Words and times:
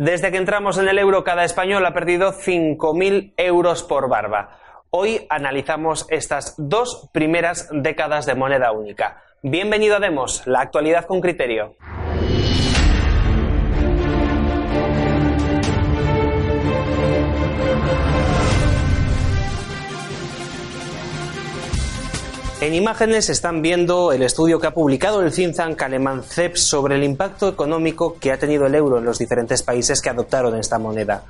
Desde 0.00 0.30
que 0.30 0.38
entramos 0.38 0.78
en 0.78 0.88
el 0.88 0.98
euro, 0.98 1.24
cada 1.24 1.44
español 1.44 1.84
ha 1.84 1.92
perdido 1.92 2.32
5.000 2.32 3.34
euros 3.36 3.82
por 3.82 4.08
barba. 4.08 4.56
Hoy 4.88 5.26
analizamos 5.28 6.06
estas 6.08 6.54
dos 6.56 7.10
primeras 7.12 7.68
décadas 7.70 8.24
de 8.24 8.34
moneda 8.34 8.72
única. 8.72 9.22
Bienvenido 9.42 9.96
a 9.96 10.00
Demos, 10.00 10.46
la 10.46 10.62
actualidad 10.62 11.04
con 11.04 11.20
criterio. 11.20 11.74
En 22.60 22.74
imágenes 22.74 23.30
están 23.30 23.62
viendo 23.62 24.12
el 24.12 24.22
estudio 24.22 24.60
que 24.60 24.66
ha 24.66 24.74
publicado 24.74 25.22
el 25.22 25.32
think 25.32 25.56
CEPS 25.56 26.68
sobre 26.68 26.96
el 26.96 27.04
impacto 27.04 27.48
económico 27.48 28.18
que 28.20 28.32
ha 28.32 28.38
tenido 28.38 28.66
el 28.66 28.74
euro 28.74 28.98
en 28.98 29.06
los 29.06 29.18
diferentes 29.18 29.62
países 29.62 30.02
que 30.02 30.10
adoptaron 30.10 30.54
esta 30.54 30.78
moneda. 30.78 31.24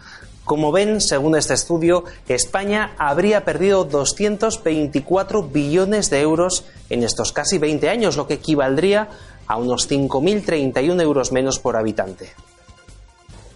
Como 0.44 0.72
ven, 0.72 1.00
según 1.00 1.36
este 1.36 1.54
estudio, 1.54 2.02
España 2.26 2.96
habría 2.98 3.44
perdido 3.44 3.84
224 3.84 5.44
billones 5.44 6.10
de 6.10 6.20
euros 6.20 6.64
en 6.88 7.04
estos 7.04 7.32
casi 7.32 7.58
20 7.58 7.88
años, 7.88 8.16
lo 8.16 8.26
que 8.26 8.34
equivaldría 8.34 9.08
a 9.46 9.56
unos 9.56 9.88
5.031 9.88 11.00
euros 11.00 11.30
menos 11.30 11.60
por 11.60 11.76
habitante. 11.76 12.32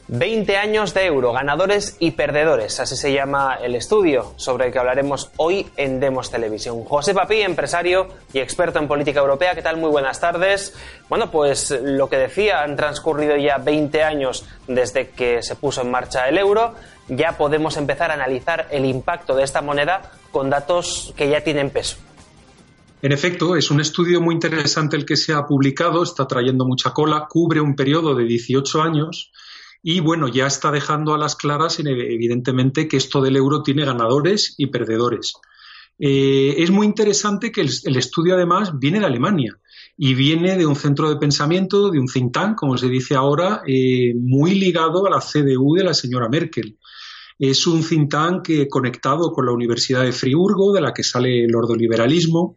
20 0.08 0.58
años 0.58 0.92
de 0.92 1.06
euro, 1.06 1.32
ganadores 1.32 1.96
y 1.98 2.10
perdedores, 2.10 2.78
así 2.78 2.94
se 2.94 3.14
llama 3.14 3.54
el 3.62 3.74
estudio 3.74 4.34
sobre 4.36 4.66
el 4.66 4.72
que 4.72 4.78
hablaremos 4.78 5.30
hoy 5.38 5.66
en 5.78 5.98
Demos 5.98 6.30
Televisión. 6.30 6.84
José 6.84 7.14
Papí, 7.14 7.40
empresario 7.40 8.08
y 8.30 8.40
experto 8.40 8.78
en 8.78 8.86
política 8.86 9.20
europea, 9.20 9.54
¿qué 9.54 9.62
tal? 9.62 9.78
Muy 9.78 9.88
buenas 9.88 10.20
tardes. 10.20 10.74
Bueno, 11.08 11.30
pues 11.30 11.74
lo 11.82 12.10
que 12.10 12.18
decía, 12.18 12.62
han 12.62 12.76
transcurrido 12.76 13.36
ya 13.38 13.56
20 13.56 14.02
años 14.02 14.44
desde 14.68 15.08
que 15.08 15.42
se 15.42 15.56
puso 15.56 15.80
en 15.80 15.90
marcha 15.90 16.28
el 16.28 16.36
euro, 16.36 16.74
ya 17.08 17.38
podemos 17.38 17.78
empezar 17.78 18.10
a 18.10 18.14
analizar 18.14 18.68
el 18.70 18.84
impacto 18.84 19.34
de 19.34 19.44
esta 19.44 19.62
moneda 19.62 20.12
con 20.30 20.50
datos 20.50 21.14
que 21.16 21.30
ya 21.30 21.42
tienen 21.42 21.70
peso. 21.70 21.96
En 23.00 23.12
efecto, 23.12 23.56
es 23.56 23.70
un 23.70 23.80
estudio 23.80 24.20
muy 24.20 24.34
interesante 24.34 24.96
el 24.96 25.06
que 25.06 25.16
se 25.16 25.32
ha 25.32 25.46
publicado, 25.46 26.02
está 26.02 26.26
trayendo 26.26 26.66
mucha 26.66 26.90
cola, 26.90 27.26
cubre 27.28 27.60
un 27.60 27.74
periodo 27.74 28.14
de 28.14 28.24
18 28.24 28.82
años 28.82 29.32
y 29.86 30.00
bueno, 30.00 30.28
ya 30.28 30.46
está 30.46 30.70
dejando 30.72 31.12
a 31.12 31.18
las 31.18 31.36
claras, 31.36 31.78
evidentemente, 31.78 32.88
que 32.88 32.96
esto 32.96 33.20
del 33.20 33.36
euro 33.36 33.62
tiene 33.62 33.84
ganadores 33.84 34.54
y 34.56 34.68
perdedores. 34.68 35.34
Eh, 35.98 36.54
es 36.56 36.70
muy 36.70 36.86
interesante 36.86 37.52
que 37.52 37.60
el, 37.60 37.96
estudio, 37.98 38.34
además, 38.34 38.78
viene 38.78 38.98
de 38.98 39.04
Alemania 39.04 39.58
y 39.98 40.14
viene 40.14 40.56
de 40.56 40.64
un 40.64 40.74
centro 40.74 41.10
de 41.10 41.16
pensamiento, 41.16 41.90
de 41.90 42.00
un 42.00 42.06
think 42.06 42.34
como 42.56 42.78
se 42.78 42.88
dice 42.88 43.14
ahora, 43.14 43.60
eh, 43.66 44.14
muy 44.18 44.54
ligado 44.54 45.06
a 45.06 45.10
la 45.10 45.20
CDU 45.20 45.74
de 45.74 45.84
la 45.84 45.92
señora 45.92 46.30
Merkel. 46.30 46.78
Es 47.38 47.66
un 47.66 47.86
think 47.86 48.10
tank 48.10 48.48
eh, 48.48 48.68
conectado 48.70 49.32
con 49.32 49.44
la 49.44 49.52
Universidad 49.52 50.02
de 50.02 50.12
Friburgo, 50.12 50.72
de 50.72 50.80
la 50.80 50.94
que 50.94 51.02
sale 51.02 51.44
el 51.44 51.54
ordoliberalismo, 51.54 52.56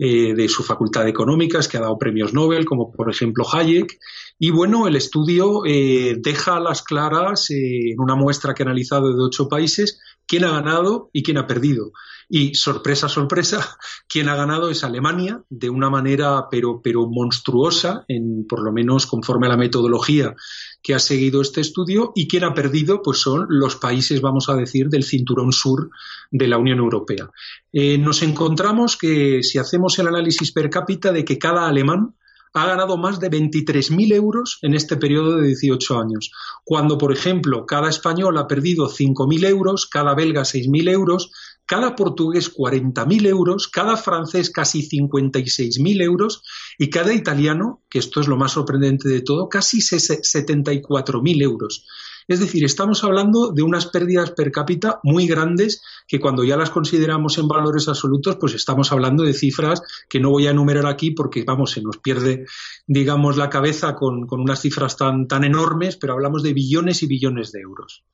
de 0.00 0.48
su 0.48 0.62
facultad 0.62 1.04
de 1.04 1.10
económicas, 1.10 1.68
que 1.68 1.76
ha 1.76 1.80
dado 1.80 1.98
premios 1.98 2.32
Nobel, 2.32 2.64
como 2.64 2.90
por 2.90 3.10
ejemplo 3.10 3.44
Hayek, 3.52 3.98
y 4.42 4.50
bueno, 4.50 4.88
el 4.88 4.96
estudio 4.96 5.66
eh, 5.66 6.16
deja 6.18 6.56
a 6.56 6.60
las 6.60 6.82
claras, 6.82 7.50
eh, 7.50 7.92
en 7.92 8.00
una 8.00 8.16
muestra 8.16 8.54
que 8.54 8.62
ha 8.62 8.66
analizado 8.66 9.14
de 9.14 9.22
ocho 9.22 9.48
países, 9.48 10.00
quién 10.30 10.44
ha 10.44 10.52
ganado 10.52 11.10
y 11.12 11.24
quién 11.24 11.38
ha 11.38 11.48
perdido. 11.48 11.90
Y 12.28 12.54
sorpresa, 12.54 13.08
sorpresa, 13.08 13.76
quien 14.08 14.28
ha 14.28 14.36
ganado 14.36 14.70
es 14.70 14.84
Alemania, 14.84 15.42
de 15.50 15.68
una 15.68 15.90
manera 15.90 16.46
pero, 16.48 16.80
pero 16.80 17.08
monstruosa, 17.08 18.04
en, 18.06 18.46
por 18.46 18.62
lo 18.62 18.70
menos 18.70 19.06
conforme 19.06 19.48
a 19.48 19.50
la 19.50 19.56
metodología 19.56 20.36
que 20.84 20.94
ha 20.94 21.00
seguido 21.00 21.40
este 21.40 21.60
estudio, 21.60 22.12
y 22.14 22.28
quien 22.28 22.44
ha 22.44 22.54
perdido 22.54 23.02
pues 23.02 23.18
son 23.18 23.46
los 23.48 23.74
países, 23.74 24.20
vamos 24.20 24.48
a 24.48 24.54
decir, 24.54 24.88
del 24.88 25.02
cinturón 25.02 25.50
sur 25.50 25.90
de 26.30 26.46
la 26.46 26.58
Unión 26.58 26.78
Europea. 26.78 27.28
Eh, 27.72 27.98
nos 27.98 28.22
encontramos 28.22 28.96
que 28.96 29.42
si 29.42 29.58
hacemos 29.58 29.98
el 29.98 30.06
análisis 30.06 30.52
per 30.52 30.70
cápita 30.70 31.10
de 31.10 31.24
que 31.24 31.38
cada 31.38 31.66
alemán 31.66 32.14
ha 32.52 32.66
ganado 32.66 32.96
más 32.96 33.20
de 33.20 33.30
23.000 33.30 34.12
euros 34.12 34.58
en 34.62 34.74
este 34.74 34.96
periodo 34.96 35.36
de 35.36 35.48
18 35.48 35.98
años, 35.98 36.32
cuando, 36.64 36.98
por 36.98 37.12
ejemplo, 37.12 37.64
cada 37.66 37.88
español 37.88 38.38
ha 38.38 38.48
perdido 38.48 38.88
5.000 38.88 39.46
euros, 39.46 39.86
cada 39.86 40.14
belga 40.14 40.42
6.000 40.42 40.90
euros, 40.90 41.30
cada 41.66 41.94
portugués 41.94 42.52
40.000 42.52 43.26
euros, 43.28 43.68
cada 43.68 43.96
francés 43.96 44.50
casi 44.50 44.88
56.000 44.88 46.02
euros 46.02 46.42
y 46.78 46.90
cada 46.90 47.14
italiano, 47.14 47.84
que 47.88 48.00
esto 48.00 48.20
es 48.20 48.26
lo 48.26 48.36
más 48.36 48.52
sorprendente 48.52 49.08
de 49.08 49.20
todo, 49.20 49.48
casi 49.48 49.78
74.000 49.78 51.42
euros. 51.42 51.86
Es 52.30 52.38
decir, 52.38 52.64
estamos 52.64 53.02
hablando 53.02 53.50
de 53.50 53.64
unas 53.64 53.86
pérdidas 53.86 54.30
per 54.30 54.52
cápita 54.52 55.00
muy 55.02 55.26
grandes 55.26 55.82
que 56.06 56.20
cuando 56.20 56.44
ya 56.44 56.56
las 56.56 56.70
consideramos 56.70 57.38
en 57.38 57.48
valores 57.48 57.88
absolutos, 57.88 58.36
pues 58.36 58.54
estamos 58.54 58.92
hablando 58.92 59.24
de 59.24 59.34
cifras 59.34 59.82
que 60.08 60.20
no 60.20 60.30
voy 60.30 60.46
a 60.46 60.52
enumerar 60.52 60.86
aquí 60.86 61.10
porque, 61.10 61.42
vamos, 61.44 61.72
se 61.72 61.82
nos 61.82 61.98
pierde, 61.98 62.46
digamos, 62.86 63.36
la 63.36 63.50
cabeza 63.50 63.96
con, 63.96 64.28
unas 64.30 64.60
cifras 64.60 64.96
tan, 64.96 65.26
tan 65.26 65.42
enormes, 65.42 65.96
pero 65.96 66.12
hablamos 66.12 66.44
de 66.44 66.52
billones 66.52 67.02
y 67.02 67.08
billones 67.08 67.50
de 67.50 67.62
euros. 67.62 68.04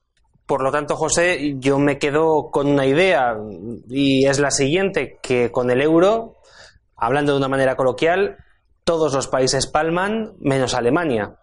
Por 0.46 0.62
lo 0.62 0.72
tanto, 0.72 0.96
José, 0.96 1.56
yo 1.58 1.78
me 1.78 1.98
quedo 1.98 2.48
con 2.50 2.68
una 2.68 2.86
idea 2.86 3.36
y 3.86 4.24
es 4.24 4.38
la 4.38 4.50
siguiente, 4.50 5.18
que 5.20 5.52
con 5.52 5.70
el 5.70 5.82
euro, 5.82 6.36
hablando 6.96 7.32
de 7.32 7.38
una 7.38 7.48
manera 7.48 7.76
coloquial, 7.76 8.38
todos 8.82 9.12
los 9.12 9.28
países 9.28 9.66
palman 9.66 10.36
menos 10.40 10.72
Alemania. 10.72 11.36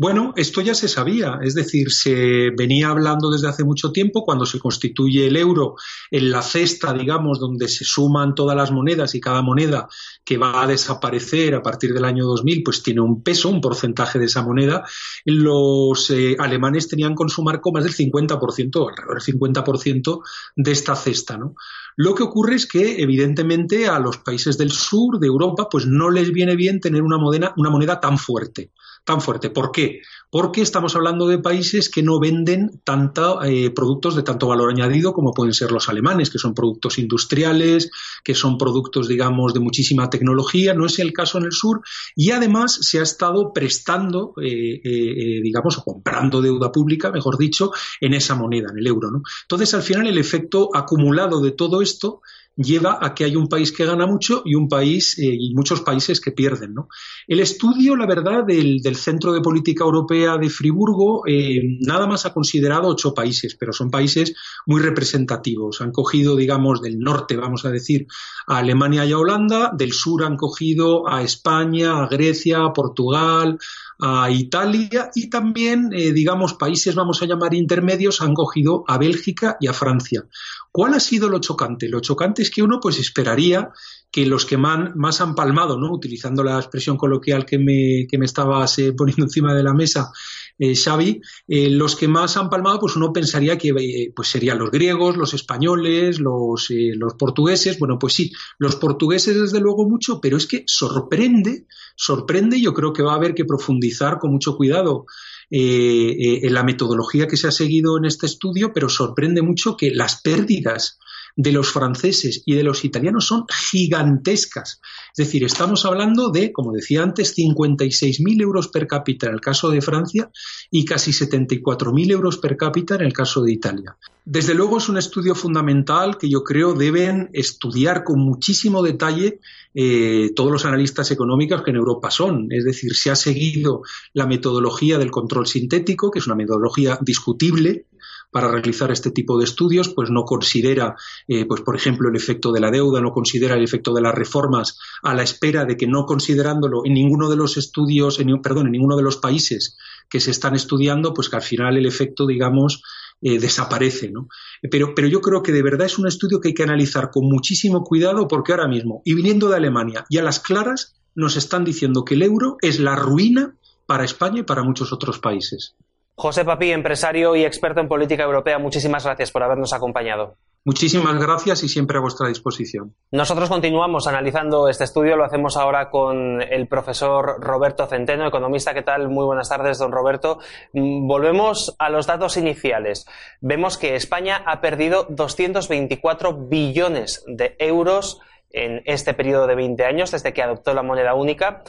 Bueno, 0.00 0.32
esto 0.36 0.60
ya 0.60 0.76
se 0.76 0.86
sabía, 0.86 1.40
es 1.42 1.56
decir, 1.56 1.90
se 1.90 2.50
venía 2.56 2.90
hablando 2.90 3.32
desde 3.32 3.48
hace 3.48 3.64
mucho 3.64 3.90
tiempo 3.90 4.24
cuando 4.24 4.46
se 4.46 4.60
constituye 4.60 5.26
el 5.26 5.36
euro 5.36 5.74
en 6.12 6.30
la 6.30 6.40
cesta, 6.40 6.92
digamos, 6.92 7.40
donde 7.40 7.66
se 7.66 7.84
suman 7.84 8.36
todas 8.36 8.56
las 8.56 8.70
monedas 8.70 9.16
y 9.16 9.20
cada 9.20 9.42
moneda 9.42 9.88
que 10.24 10.38
va 10.38 10.62
a 10.62 10.68
desaparecer 10.68 11.56
a 11.56 11.64
partir 11.64 11.92
del 11.92 12.04
año 12.04 12.26
2000, 12.26 12.62
pues 12.62 12.84
tiene 12.84 13.00
un 13.00 13.24
peso, 13.24 13.48
un 13.48 13.60
porcentaje 13.60 14.20
de 14.20 14.26
esa 14.26 14.44
moneda. 14.44 14.84
Los 15.24 16.10
eh, 16.10 16.36
alemanes 16.38 16.86
tenían 16.86 17.16
con 17.16 17.28
su 17.28 17.42
marco 17.42 17.72
más 17.72 17.82
del 17.82 17.92
50%, 17.92 18.90
alrededor 18.90 19.20
del 19.20 19.34
50% 19.34 20.20
de 20.54 20.70
esta 20.70 20.94
cesta, 20.94 21.36
¿no? 21.36 21.56
Lo 21.96 22.14
que 22.14 22.22
ocurre 22.22 22.54
es 22.54 22.68
que, 22.68 23.02
evidentemente, 23.02 23.88
a 23.88 23.98
los 23.98 24.18
países 24.18 24.56
del 24.56 24.70
sur 24.70 25.18
de 25.18 25.26
Europa, 25.26 25.66
pues 25.68 25.86
no 25.86 26.08
les 26.08 26.30
viene 26.30 26.54
bien 26.54 26.78
tener 26.78 27.02
una 27.02 27.18
moneda, 27.18 27.52
una 27.56 27.70
moneda 27.70 27.98
tan 27.98 28.16
fuerte 28.16 28.70
tan 29.08 29.22
fuerte. 29.22 29.48
¿Por 29.48 29.72
qué? 29.72 30.02
Porque 30.30 30.60
estamos 30.60 30.94
hablando 30.94 31.26
de 31.26 31.38
países 31.38 31.88
que 31.88 32.02
no 32.02 32.20
venden 32.20 32.82
tanta, 32.84 33.38
eh, 33.46 33.70
productos 33.70 34.14
de 34.14 34.22
tanto 34.22 34.48
valor 34.48 34.70
añadido 34.70 35.14
como 35.14 35.32
pueden 35.32 35.54
ser 35.54 35.72
los 35.72 35.88
alemanes, 35.88 36.28
que 36.28 36.36
son 36.36 36.52
productos 36.52 36.98
industriales, 36.98 37.90
que 38.22 38.34
son 38.34 38.58
productos, 38.58 39.08
digamos, 39.08 39.54
de 39.54 39.60
muchísima 39.60 40.10
tecnología. 40.10 40.74
No 40.74 40.84
es 40.84 40.98
el 40.98 41.14
caso 41.14 41.38
en 41.38 41.44
el 41.44 41.52
sur. 41.52 41.80
Y 42.14 42.32
además 42.32 42.78
se 42.82 43.00
ha 43.00 43.02
estado 43.02 43.54
prestando, 43.54 44.34
eh, 44.42 44.78
eh, 44.84 45.40
digamos, 45.42 45.78
o 45.78 45.84
comprando 45.84 46.42
deuda 46.42 46.70
pública, 46.70 47.10
mejor 47.10 47.38
dicho, 47.38 47.70
en 48.02 48.12
esa 48.12 48.34
moneda, 48.34 48.68
en 48.70 48.78
el 48.78 48.86
euro. 48.86 49.08
Entonces, 49.42 49.72
al 49.72 49.82
final, 49.82 50.06
el 50.06 50.18
efecto 50.18 50.68
acumulado 50.74 51.40
de 51.40 51.52
todo 51.52 51.80
esto 51.80 52.20
lleva 52.58 52.98
a 53.00 53.14
que 53.14 53.24
hay 53.24 53.36
un 53.36 53.48
país 53.48 53.72
que 53.72 53.86
gana 53.86 54.06
mucho 54.06 54.42
y 54.44 54.54
un 54.54 54.68
país 54.68 55.16
eh, 55.18 55.24
y 55.26 55.54
muchos 55.54 55.80
países 55.80 56.20
que 56.20 56.32
pierden. 56.32 56.74
¿no? 56.74 56.88
El 57.26 57.40
estudio, 57.40 57.96
la 57.96 58.06
verdad, 58.06 58.44
del, 58.44 58.82
Centro 58.96 59.32
de 59.32 59.40
Política 59.40 59.84
Europea 59.84 60.36
de 60.38 60.50
Friburgo 60.50 61.22
eh, 61.26 61.62
nada 61.80 62.06
más 62.06 62.26
ha 62.26 62.34
considerado 62.34 62.88
ocho 62.88 63.14
países, 63.14 63.54
pero 63.54 63.72
son 63.72 63.90
países 63.90 64.34
muy 64.66 64.80
representativos. 64.80 65.80
Han 65.80 65.92
cogido, 65.92 66.34
digamos, 66.34 66.82
del 66.82 66.98
norte, 66.98 67.36
vamos 67.36 67.64
a 67.64 67.70
decir, 67.70 68.06
a 68.48 68.58
Alemania 68.58 69.04
y 69.04 69.12
a 69.12 69.18
Holanda, 69.18 69.70
del 69.76 69.92
sur 69.92 70.24
han 70.24 70.36
cogido 70.36 71.08
a 71.08 71.22
España, 71.22 72.02
a 72.02 72.08
Grecia, 72.08 72.64
a 72.64 72.72
Portugal, 72.72 73.58
a 74.00 74.30
Italia 74.30 75.10
y 75.14 75.28
también, 75.28 75.90
eh, 75.92 76.12
digamos, 76.12 76.54
países, 76.54 76.94
vamos 76.94 77.22
a 77.22 77.26
llamar 77.26 77.54
intermedios, 77.54 78.20
han 78.20 78.34
cogido 78.34 78.84
a 78.86 78.96
Bélgica 78.98 79.56
y 79.60 79.66
a 79.66 79.72
Francia. 79.72 80.24
¿Cuál 80.70 80.94
ha 80.94 81.00
sido 81.00 81.28
lo 81.28 81.40
chocante? 81.40 81.88
Lo 81.88 82.00
chocante 82.00 82.42
es 82.48 82.54
que 82.54 82.62
uno 82.62 82.80
pues 82.80 82.98
esperaría 82.98 83.70
que 84.10 84.24
los 84.24 84.46
que 84.46 84.56
más 84.56 85.20
han 85.20 85.34
palmado, 85.34 85.78
¿no? 85.78 85.92
utilizando 85.92 86.42
la 86.42 86.56
expresión 86.56 86.96
coloquial 86.96 87.44
que 87.44 87.58
me, 87.58 88.06
que 88.10 88.16
me 88.16 88.24
estabas 88.24 88.78
eh, 88.78 88.94
poniendo 88.94 89.24
encima 89.24 89.54
de 89.54 89.62
la 89.62 89.74
mesa, 89.74 90.10
eh, 90.58 90.74
Xavi, 90.74 91.20
eh, 91.46 91.68
los 91.68 91.94
que 91.94 92.08
más 92.08 92.38
han 92.38 92.48
palmado, 92.48 92.80
pues 92.80 92.96
uno 92.96 93.12
pensaría 93.12 93.58
que 93.58 94.10
pues 94.16 94.28
serían 94.28 94.58
los 94.58 94.70
griegos, 94.70 95.18
los 95.18 95.34
españoles, 95.34 96.20
los, 96.20 96.68
los 96.70 97.14
portugueses. 97.14 97.78
Bueno, 97.78 97.98
pues 97.98 98.14
sí, 98.14 98.32
los 98.58 98.76
portugueses 98.76 99.38
desde 99.38 99.60
luego 99.60 99.86
mucho, 99.86 100.20
pero 100.22 100.38
es 100.38 100.46
que 100.46 100.64
sorprende, 100.66 101.66
sorprende, 101.94 102.60
yo 102.60 102.72
creo 102.72 102.94
que 102.94 103.02
va 103.02 103.12
a 103.12 103.16
haber 103.16 103.34
que 103.34 103.44
profundizar 103.44 104.18
con 104.18 104.32
mucho 104.32 104.56
cuidado 104.56 105.04
en 105.50 106.52
la 106.52 106.62
metodología 106.62 107.26
que 107.26 107.38
se 107.38 107.48
ha 107.48 107.52
seguido 107.52 107.96
en 107.96 108.04
este 108.04 108.26
estudio, 108.26 108.72
pero 108.74 108.88
sorprende 108.90 109.40
mucho 109.40 109.76
que 109.76 109.90
las 109.92 110.20
pérdidas 110.20 110.98
de 111.38 111.52
los 111.52 111.70
franceses 111.70 112.42
y 112.44 112.56
de 112.56 112.64
los 112.64 112.84
italianos 112.84 113.28
son 113.28 113.44
gigantescas. 113.70 114.80
Es 115.16 115.26
decir, 115.26 115.44
estamos 115.44 115.84
hablando 115.84 116.30
de, 116.30 116.50
como 116.50 116.72
decía 116.72 117.04
antes, 117.04 117.36
56.000 117.36 118.42
euros 118.42 118.66
per 118.66 118.88
cápita 118.88 119.28
en 119.28 119.34
el 119.34 119.40
caso 119.40 119.70
de 119.70 119.80
Francia 119.80 120.30
y 120.68 120.84
casi 120.84 121.12
74.000 121.12 122.10
euros 122.10 122.38
per 122.38 122.56
cápita 122.56 122.96
en 122.96 123.02
el 123.02 123.12
caso 123.12 123.42
de 123.42 123.52
Italia. 123.52 123.96
Desde 124.24 124.52
luego 124.52 124.78
es 124.78 124.88
un 124.88 124.98
estudio 124.98 125.36
fundamental 125.36 126.18
que 126.18 126.28
yo 126.28 126.42
creo 126.42 126.74
deben 126.74 127.30
estudiar 127.32 128.02
con 128.02 128.18
muchísimo 128.18 128.82
detalle 128.82 129.38
eh, 129.74 130.32
todos 130.34 130.50
los 130.50 130.64
analistas 130.64 131.12
económicos 131.12 131.62
que 131.62 131.70
en 131.70 131.76
Europa 131.76 132.10
son. 132.10 132.48
Es 132.50 132.64
decir, 132.64 132.96
se 132.96 133.12
ha 133.12 133.16
seguido 133.16 133.82
la 134.12 134.26
metodología 134.26 134.98
del 134.98 135.12
control 135.12 135.46
sintético, 135.46 136.10
que 136.10 136.18
es 136.18 136.26
una 136.26 136.34
metodología 136.34 136.98
discutible, 137.00 137.86
para 138.30 138.50
realizar 138.50 138.90
este 138.90 139.10
tipo 139.10 139.38
de 139.38 139.44
estudios, 139.44 139.88
pues 139.94 140.10
no 140.10 140.24
considera, 140.24 140.94
eh, 141.26 141.46
pues 141.46 141.62
por 141.62 141.76
ejemplo, 141.76 142.08
el 142.08 142.16
efecto 142.16 142.52
de 142.52 142.60
la 142.60 142.70
deuda, 142.70 143.00
no 143.00 143.10
considera 143.10 143.54
el 143.54 143.64
efecto 143.64 143.94
de 143.94 144.02
las 144.02 144.14
reformas, 144.14 144.78
a 145.02 145.14
la 145.14 145.22
espera 145.22 145.64
de 145.64 145.76
que 145.76 145.86
no 145.86 146.04
considerándolo 146.04 146.82
en 146.84 146.94
ninguno 146.94 147.28
de 147.28 147.36
los 147.36 147.56
estudios, 147.56 148.20
en, 148.20 148.40
perdón, 148.42 148.66
en 148.66 148.72
ninguno 148.72 148.96
de 148.96 149.02
los 149.02 149.16
países 149.16 149.76
que 150.08 150.20
se 150.20 150.30
están 150.30 150.54
estudiando, 150.54 151.14
pues 151.14 151.28
que 151.28 151.36
al 151.36 151.42
final 151.42 151.76
el 151.76 151.86
efecto, 151.86 152.26
digamos, 152.26 152.82
eh, 153.20 153.38
desaparece. 153.38 154.10
¿no? 154.10 154.28
Pero, 154.70 154.94
pero 154.94 155.08
yo 155.08 155.20
creo 155.20 155.42
que 155.42 155.52
de 155.52 155.62
verdad 155.62 155.86
es 155.86 155.98
un 155.98 156.06
estudio 156.06 156.40
que 156.40 156.48
hay 156.48 156.54
que 156.54 156.62
analizar 156.62 157.10
con 157.10 157.26
muchísimo 157.26 157.82
cuidado 157.82 158.28
porque 158.28 158.52
ahora 158.52 158.68
mismo, 158.68 159.02
y 159.04 159.14
viniendo 159.14 159.48
de 159.48 159.56
Alemania 159.56 160.04
y 160.08 160.18
a 160.18 160.22
las 160.22 160.40
claras, 160.40 160.94
nos 161.14 161.36
están 161.36 161.64
diciendo 161.64 162.04
que 162.04 162.14
el 162.14 162.22
euro 162.22 162.58
es 162.62 162.78
la 162.78 162.94
ruina 162.94 163.56
para 163.86 164.04
España 164.04 164.40
y 164.40 164.44
para 164.44 164.62
muchos 164.62 164.92
otros 164.92 165.18
países. 165.18 165.74
José 166.20 166.44
Papi, 166.44 166.72
empresario 166.72 167.36
y 167.36 167.44
experto 167.44 167.80
en 167.80 167.86
política 167.86 168.24
europea, 168.24 168.58
muchísimas 168.58 169.04
gracias 169.04 169.30
por 169.30 169.44
habernos 169.44 169.72
acompañado. 169.72 170.36
Muchísimas 170.64 171.16
gracias 171.16 171.62
y 171.62 171.68
siempre 171.68 171.98
a 171.98 172.00
vuestra 172.00 172.26
disposición. 172.26 172.96
Nosotros 173.12 173.48
continuamos 173.48 174.08
analizando 174.08 174.68
este 174.68 174.82
estudio, 174.82 175.14
lo 175.14 175.24
hacemos 175.24 175.56
ahora 175.56 175.90
con 175.90 176.42
el 176.42 176.66
profesor 176.66 177.36
Roberto 177.40 177.86
Centeno, 177.86 178.26
economista. 178.26 178.74
¿Qué 178.74 178.82
tal? 178.82 179.08
Muy 179.08 179.26
buenas 179.26 179.48
tardes, 179.48 179.78
don 179.78 179.92
Roberto. 179.92 180.40
Mm, 180.72 181.06
volvemos 181.06 181.76
a 181.78 181.88
los 181.88 182.08
datos 182.08 182.36
iniciales. 182.36 183.06
Vemos 183.40 183.78
que 183.78 183.94
España 183.94 184.42
ha 184.44 184.60
perdido 184.60 185.06
224 185.08 186.48
billones 186.48 187.24
de 187.28 187.54
euros 187.60 188.20
en 188.50 188.82
este 188.86 189.14
periodo 189.14 189.46
de 189.46 189.54
20 189.54 189.84
años 189.84 190.10
desde 190.10 190.32
que 190.32 190.42
adoptó 190.42 190.74
la 190.74 190.82
moneda 190.82 191.14
única. 191.14 191.62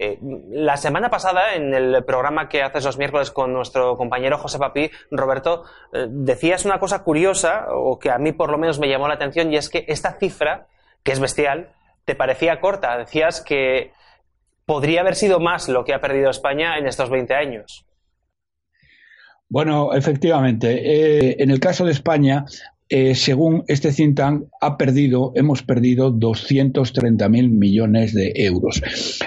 Eh, 0.00 0.16
la 0.50 0.76
semana 0.76 1.10
pasada, 1.10 1.54
en 1.54 1.74
el 1.74 2.04
programa 2.04 2.48
que 2.48 2.62
haces 2.62 2.84
los 2.84 2.98
miércoles 2.98 3.32
con 3.32 3.52
nuestro 3.52 3.96
compañero 3.96 4.38
José 4.38 4.58
Papí, 4.58 4.90
Roberto, 5.10 5.64
eh, 5.92 6.06
decías 6.08 6.64
una 6.64 6.78
cosa 6.78 7.02
curiosa, 7.02 7.66
o 7.70 7.98
que 7.98 8.10
a 8.10 8.18
mí 8.18 8.30
por 8.30 8.50
lo 8.50 8.58
menos 8.58 8.78
me 8.78 8.88
llamó 8.88 9.08
la 9.08 9.14
atención, 9.14 9.52
y 9.52 9.56
es 9.56 9.68
que 9.68 9.84
esta 9.88 10.12
cifra, 10.12 10.68
que 11.02 11.10
es 11.10 11.18
bestial, 11.18 11.72
te 12.04 12.14
parecía 12.14 12.60
corta. 12.60 12.96
Decías 12.96 13.40
que 13.40 13.92
podría 14.64 15.00
haber 15.00 15.16
sido 15.16 15.40
más 15.40 15.68
lo 15.68 15.84
que 15.84 15.94
ha 15.94 16.00
perdido 16.00 16.30
España 16.30 16.78
en 16.78 16.86
estos 16.86 17.10
20 17.10 17.34
años. 17.34 17.84
Bueno, 19.48 19.94
efectivamente. 19.94 20.68
Eh, 20.70 21.36
en 21.40 21.50
el 21.50 21.58
caso 21.58 21.84
de 21.84 21.92
España, 21.92 22.44
eh, 22.88 23.14
según 23.14 23.64
este 23.68 23.92
think 23.92 24.18
ha 24.60 24.78
perdido, 24.78 25.32
hemos 25.34 25.62
perdido 25.62 26.12
230.000 26.12 27.50
millones 27.50 28.14
de 28.14 28.32
euros. 28.36 28.82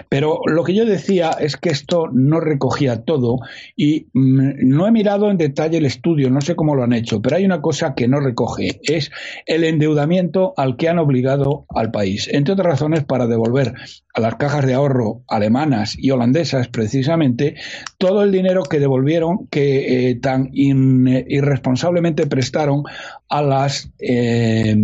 Pero 0.09 0.39
lo 0.45 0.63
que 0.63 0.73
yo 0.73 0.85
decía 0.85 1.31
es 1.39 1.57
que 1.57 1.69
esto 1.69 2.07
no 2.11 2.39
recogía 2.39 3.03
todo 3.03 3.39
y 3.75 4.07
mm, 4.13 4.67
no 4.67 4.87
he 4.87 4.91
mirado 4.91 5.29
en 5.29 5.37
detalle 5.37 5.77
el 5.77 5.85
estudio, 5.85 6.29
no 6.29 6.41
sé 6.41 6.55
cómo 6.55 6.75
lo 6.75 6.83
han 6.83 6.93
hecho, 6.93 7.21
pero 7.21 7.35
hay 7.35 7.45
una 7.45 7.61
cosa 7.61 7.93
que 7.95 8.07
no 8.07 8.19
recoge, 8.19 8.79
es 8.83 9.11
el 9.45 9.63
endeudamiento 9.63 10.53
al 10.57 10.75
que 10.75 10.89
han 10.89 10.99
obligado 10.99 11.65
al 11.69 11.91
país, 11.91 12.29
entre 12.31 12.53
otras 12.53 12.67
razones 12.67 13.03
para 13.03 13.27
devolver 13.27 13.73
a 14.13 14.19
las 14.19 14.35
cajas 14.35 14.65
de 14.65 14.73
ahorro 14.73 15.23
alemanas 15.27 15.95
y 15.97 16.11
holandesas 16.11 16.67
precisamente 16.67 17.55
todo 17.97 18.23
el 18.23 18.31
dinero 18.31 18.63
que 18.63 18.79
devolvieron, 18.79 19.47
que 19.47 20.09
eh, 20.09 20.15
tan 20.15 20.49
irresponsablemente 20.51 22.27
prestaron 22.27 22.83
a 23.31 23.41
las, 23.41 23.89
eh, 23.99 24.75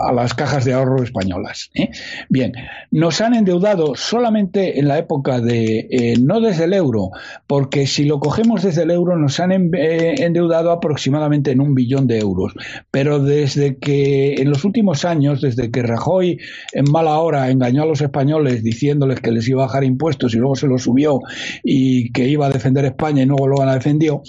a 0.00 0.12
las 0.12 0.32
cajas 0.32 0.64
de 0.64 0.72
ahorro 0.72 1.02
españolas. 1.02 1.70
¿eh? 1.74 1.90
Bien, 2.30 2.52
nos 2.90 3.20
han 3.20 3.34
endeudado 3.34 3.94
solamente 3.94 4.80
en 4.80 4.88
la 4.88 4.98
época 4.98 5.40
de, 5.40 5.86
eh, 5.90 6.14
no 6.18 6.40
desde 6.40 6.64
el 6.64 6.72
euro, 6.72 7.10
porque 7.46 7.86
si 7.86 8.04
lo 8.04 8.20
cogemos 8.20 8.62
desde 8.62 8.84
el 8.84 8.90
euro 8.90 9.18
nos 9.18 9.38
han 9.38 9.52
endeudado 9.52 10.70
aproximadamente 10.70 11.50
en 11.50 11.60
un 11.60 11.74
billón 11.74 12.06
de 12.06 12.18
euros, 12.18 12.54
pero 12.90 13.20
desde 13.20 13.76
que 13.76 14.36
en 14.36 14.48
los 14.48 14.64
últimos 14.64 15.04
años, 15.04 15.42
desde 15.42 15.70
que 15.70 15.82
Rajoy 15.82 16.38
en 16.72 16.90
mala 16.90 17.18
hora 17.18 17.50
engañó 17.50 17.82
a 17.82 17.86
los 17.86 18.00
españoles 18.00 18.62
diciéndoles 18.62 19.20
que 19.20 19.30
les 19.30 19.46
iba 19.46 19.62
a 19.62 19.66
bajar 19.66 19.84
impuestos 19.84 20.34
y 20.34 20.38
luego 20.38 20.56
se 20.56 20.68
los 20.68 20.84
subió 20.84 21.20
y 21.62 22.12
que 22.12 22.26
iba 22.26 22.46
a 22.46 22.50
defender 22.50 22.86
España 22.86 23.22
y 23.22 23.26
luego 23.26 23.46
lo 23.46 23.60
han 23.60 23.74
defendido, 23.74 24.22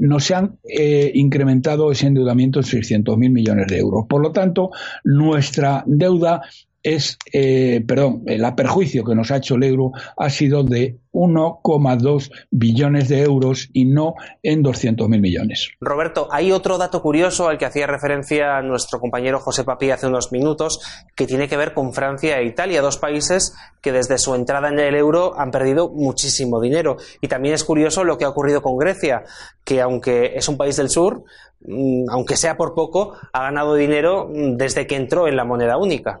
no 0.00 0.18
se 0.18 0.34
han 0.34 0.58
incrementado 1.14 1.92
ese 1.92 2.15
endeudamiento 2.16 2.58
en 2.58 2.64
600.000 2.64 3.30
millones 3.30 3.66
de 3.68 3.78
euros. 3.78 4.06
Por 4.08 4.22
lo 4.22 4.32
tanto, 4.32 4.70
nuestra 5.04 5.84
deuda 5.86 6.42
es, 6.86 7.18
eh, 7.32 7.84
perdón, 7.86 8.22
el 8.26 8.44
perjuicio 8.54 9.02
que 9.04 9.16
nos 9.16 9.32
ha 9.32 9.38
hecho 9.38 9.56
el 9.56 9.64
euro 9.64 9.90
ha 10.16 10.30
sido 10.30 10.62
de 10.62 11.00
1,2 11.12 12.30
billones 12.50 13.08
de 13.08 13.22
euros 13.22 13.68
y 13.72 13.86
no 13.86 14.14
en 14.42 14.62
200.000 14.62 15.08
millones. 15.20 15.70
Roberto, 15.80 16.28
hay 16.30 16.52
otro 16.52 16.78
dato 16.78 17.02
curioso 17.02 17.48
al 17.48 17.58
que 17.58 17.64
hacía 17.64 17.88
referencia 17.88 18.60
nuestro 18.62 19.00
compañero 19.00 19.40
José 19.40 19.64
Papí 19.64 19.90
hace 19.90 20.06
unos 20.06 20.30
minutos, 20.30 20.78
que 21.16 21.26
tiene 21.26 21.48
que 21.48 21.56
ver 21.56 21.74
con 21.74 21.92
Francia 21.92 22.38
e 22.38 22.46
Italia, 22.46 22.82
dos 22.82 22.98
países 22.98 23.56
que 23.80 23.90
desde 23.90 24.18
su 24.18 24.36
entrada 24.36 24.68
en 24.68 24.78
el 24.78 24.94
euro 24.94 25.32
han 25.36 25.50
perdido 25.50 25.88
muchísimo 25.88 26.60
dinero. 26.60 26.98
Y 27.20 27.26
también 27.26 27.54
es 27.54 27.64
curioso 27.64 28.04
lo 28.04 28.16
que 28.16 28.26
ha 28.26 28.28
ocurrido 28.28 28.62
con 28.62 28.76
Grecia, 28.76 29.24
que 29.64 29.80
aunque 29.80 30.34
es 30.36 30.48
un 30.48 30.56
país 30.56 30.76
del 30.76 30.90
sur, 30.90 31.24
mm, 31.62 32.10
aunque 32.10 32.36
sea 32.36 32.56
por 32.56 32.74
poco, 32.74 33.14
ha 33.32 33.42
ganado 33.42 33.74
dinero 33.74 34.30
desde 34.32 34.86
que 34.86 34.94
entró 34.94 35.26
en 35.26 35.34
la 35.34 35.44
moneda 35.44 35.78
única. 35.78 36.20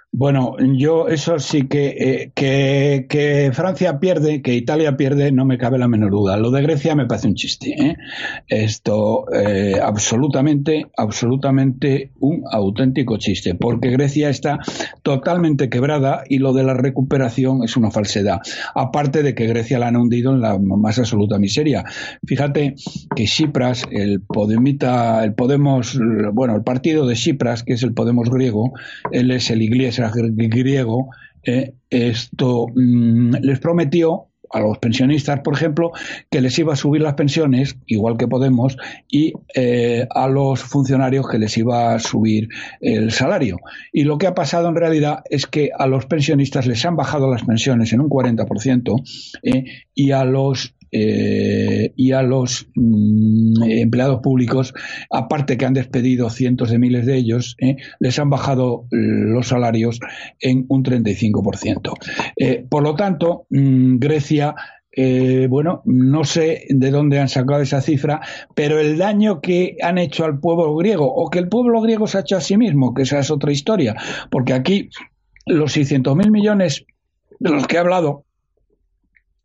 Bueno, 0.13 0.57
yo 0.59 1.07
eso 1.07 1.39
sí 1.39 1.69
que, 1.69 2.31
eh, 2.35 3.05
que, 3.07 3.51
Francia 3.53 3.97
pierde, 3.97 4.41
que 4.41 4.53
Italia 4.53 4.97
pierde, 4.97 5.31
no 5.31 5.45
me 5.45 5.57
cabe 5.57 5.77
la 5.77 5.87
menor 5.87 6.11
duda. 6.11 6.35
Lo 6.35 6.51
de 6.51 6.61
Grecia 6.61 6.95
me 6.95 7.05
parece 7.05 7.29
un 7.29 7.35
chiste. 7.35 7.69
¿eh? 7.81 7.95
Esto, 8.49 9.25
eh, 9.33 9.79
absolutamente, 9.81 10.87
absolutamente 10.97 12.11
un 12.19 12.43
auténtico 12.51 13.15
chiste, 13.17 13.55
porque 13.55 13.89
Grecia 13.89 14.29
está 14.29 14.59
totalmente 15.01 15.69
quebrada 15.69 16.23
y 16.27 16.39
lo 16.39 16.51
de 16.51 16.63
la 16.63 16.73
recuperación 16.73 17.63
es 17.63 17.77
una 17.77 17.89
falsedad. 17.89 18.39
Aparte 18.75 19.23
de 19.23 19.33
que 19.33 19.47
Grecia 19.47 19.79
la 19.79 19.87
han 19.87 19.95
hundido 19.95 20.33
en 20.33 20.41
la 20.41 20.59
más 20.59 20.99
absoluta 20.99 21.39
miseria. 21.39 21.85
Fíjate 22.27 22.75
que 23.15 23.23
Chipras, 23.23 23.87
el 23.89 24.19
Podemita, 24.21 25.23
el 25.23 25.35
Podemos, 25.35 25.97
bueno, 26.33 26.53
el 26.57 26.63
partido 26.63 27.07
de 27.07 27.15
Chipras, 27.15 27.63
que 27.63 27.73
es 27.73 27.83
el 27.83 27.93
Podemos 27.93 28.29
griego, 28.29 28.73
él 29.13 29.31
es 29.31 29.49
el 29.49 29.61
Griego, 30.09 31.09
eh, 31.43 31.73
esto 31.89 32.67
mm, 32.73 33.35
les 33.41 33.59
prometió 33.59 34.27
a 34.53 34.59
los 34.59 34.77
pensionistas, 34.79 35.39
por 35.41 35.53
ejemplo, 35.53 35.91
que 36.29 36.41
les 36.41 36.57
iba 36.59 36.73
a 36.73 36.75
subir 36.75 37.01
las 37.01 37.13
pensiones, 37.13 37.77
igual 37.85 38.17
que 38.17 38.27
Podemos, 38.27 38.77
y 39.09 39.33
eh, 39.55 40.07
a 40.09 40.27
los 40.27 40.61
funcionarios 40.61 41.27
que 41.27 41.37
les 41.37 41.57
iba 41.57 41.93
a 41.93 41.99
subir 41.99 42.49
el 42.79 43.11
salario. 43.11 43.59
Y 43.91 44.03
lo 44.03 44.17
que 44.17 44.27
ha 44.27 44.35
pasado 44.35 44.69
en 44.69 44.75
realidad 44.75 45.19
es 45.29 45.47
que 45.47 45.69
a 45.77 45.87
los 45.87 46.05
pensionistas 46.05 46.67
les 46.67 46.85
han 46.85 46.95
bajado 46.95 47.29
las 47.29 47.43
pensiones 47.43 47.93
en 47.93 48.01
un 48.01 48.09
40% 48.09 49.03
eh, 49.43 49.63
y 49.93 50.11
a 50.11 50.23
los 50.23 50.75
eh, 50.91 51.93
y 51.95 52.11
a 52.11 52.21
los 52.21 52.67
mm, 52.75 53.63
empleados 53.63 54.19
públicos, 54.21 54.73
aparte 55.09 55.57
que 55.57 55.65
han 55.65 55.73
despedido 55.73 56.29
cientos 56.29 56.69
de 56.69 56.79
miles 56.79 57.05
de 57.05 57.15
ellos, 57.15 57.55
eh, 57.59 57.77
les 57.99 58.19
han 58.19 58.29
bajado 58.29 58.87
los 58.91 59.47
salarios 59.47 59.99
en 60.39 60.65
un 60.67 60.83
35%. 60.83 61.93
Eh, 62.35 62.65
por 62.69 62.83
lo 62.83 62.95
tanto, 62.95 63.45
mm, 63.49 63.97
Grecia 63.97 64.55
bueno, 65.47 65.83
no 65.85 66.25
sé 66.25 66.65
de 66.67 66.91
dónde 66.91 67.17
han 67.17 67.29
sacado 67.29 67.61
esa 67.61 67.79
cifra, 67.79 68.19
pero 68.53 68.77
el 68.77 68.97
daño 68.97 69.39
que 69.39 69.77
han 69.81 69.97
hecho 69.97 70.25
al 70.25 70.37
pueblo 70.41 70.75
griego 70.75 71.05
o 71.09 71.29
que 71.29 71.39
el 71.39 71.47
pueblo 71.47 71.79
griego 71.79 72.07
se 72.07 72.17
ha 72.17 72.21
hecho 72.21 72.35
a 72.35 72.41
sí 72.41 72.57
mismo, 72.57 72.93
que 72.93 73.03
esa 73.03 73.19
es 73.19 73.31
otra 73.31 73.53
historia, 73.53 73.95
porque 74.29 74.51
aquí 74.51 74.89
los 75.45 75.77
600.000 75.77 76.29
millones 76.29 76.85
de 77.39 77.49
los 77.51 77.67
que 77.67 77.77
he 77.77 77.79
hablado 77.79 78.25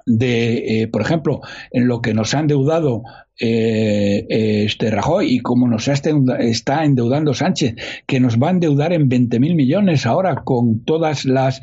de, 0.06 0.82
eh, 0.82 0.88
por 0.88 1.02
ejemplo, 1.02 1.40
en 1.72 1.88
lo 1.88 2.00
que 2.00 2.14
nos 2.14 2.32
ha 2.34 2.40
endeudado 2.40 3.02
eh, 3.38 4.24
este 4.64 4.90
Rajoy 4.90 5.34
y 5.34 5.40
como 5.40 5.68
nos 5.68 5.88
está 5.88 6.84
endeudando 6.84 7.34
Sánchez, 7.34 7.74
que 8.06 8.20
nos 8.20 8.38
va 8.38 8.48
a 8.48 8.52
endeudar 8.52 8.92
en 8.92 9.10
20.000 9.10 9.54
millones 9.54 10.06
ahora 10.06 10.42
con 10.44 10.84
todas 10.84 11.26
las, 11.26 11.60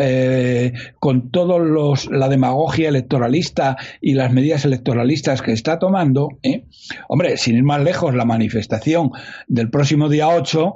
eh, 0.00 0.74
con 1.00 1.30
todos 1.30 1.60
los, 1.60 2.08
la 2.10 2.28
demagogia 2.28 2.90
electoralista 2.90 3.78
y 4.00 4.12
las 4.12 4.32
medidas 4.32 4.64
electoralistas 4.64 5.42
que 5.42 5.52
está 5.52 5.78
tomando, 5.78 6.28
¿eh? 6.42 6.66
hombre, 7.08 7.36
sin 7.38 7.56
ir 7.56 7.64
más 7.64 7.82
lejos, 7.82 8.14
la 8.14 8.26
manifestación 8.26 9.10
del 9.48 9.70
próximo 9.70 10.08
día 10.08 10.28
8 10.28 10.74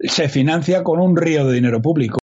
se 0.00 0.28
financia 0.28 0.82
con 0.82 1.00
un 1.00 1.16
río 1.16 1.46
de 1.46 1.54
dinero 1.54 1.80
público. 1.80 2.18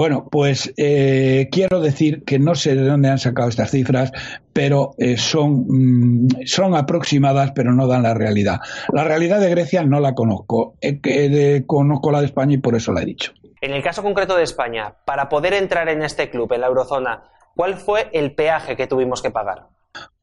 Bueno, 0.00 0.28
pues 0.30 0.72
eh, 0.78 1.50
quiero 1.52 1.78
decir 1.78 2.24
que 2.24 2.38
no 2.38 2.54
sé 2.54 2.74
de 2.74 2.86
dónde 2.86 3.10
han 3.10 3.18
sacado 3.18 3.50
estas 3.50 3.70
cifras, 3.70 4.10
pero 4.54 4.92
eh, 4.96 5.18
son, 5.18 5.66
mm, 5.68 6.28
son 6.46 6.74
aproximadas, 6.74 7.52
pero 7.54 7.74
no 7.74 7.86
dan 7.86 8.04
la 8.04 8.14
realidad. 8.14 8.60
La 8.94 9.04
realidad 9.04 9.40
de 9.40 9.50
Grecia 9.50 9.82
no 9.82 10.00
la 10.00 10.14
conozco, 10.14 10.76
eh, 10.80 11.64
conozco 11.66 12.10
la 12.10 12.20
de 12.20 12.24
España 12.24 12.54
y 12.54 12.56
por 12.62 12.76
eso 12.76 12.92
la 12.92 13.02
he 13.02 13.04
dicho. 13.04 13.34
En 13.60 13.72
el 13.72 13.82
caso 13.82 14.02
concreto 14.02 14.36
de 14.36 14.44
España, 14.44 14.94
para 15.04 15.28
poder 15.28 15.52
entrar 15.52 15.86
en 15.90 16.02
este 16.02 16.30
club, 16.30 16.50
en 16.54 16.62
la 16.62 16.68
eurozona, 16.68 17.24
¿cuál 17.54 17.74
fue 17.74 18.08
el 18.14 18.34
peaje 18.34 18.76
que 18.76 18.86
tuvimos 18.86 19.20
que 19.20 19.30
pagar? 19.30 19.66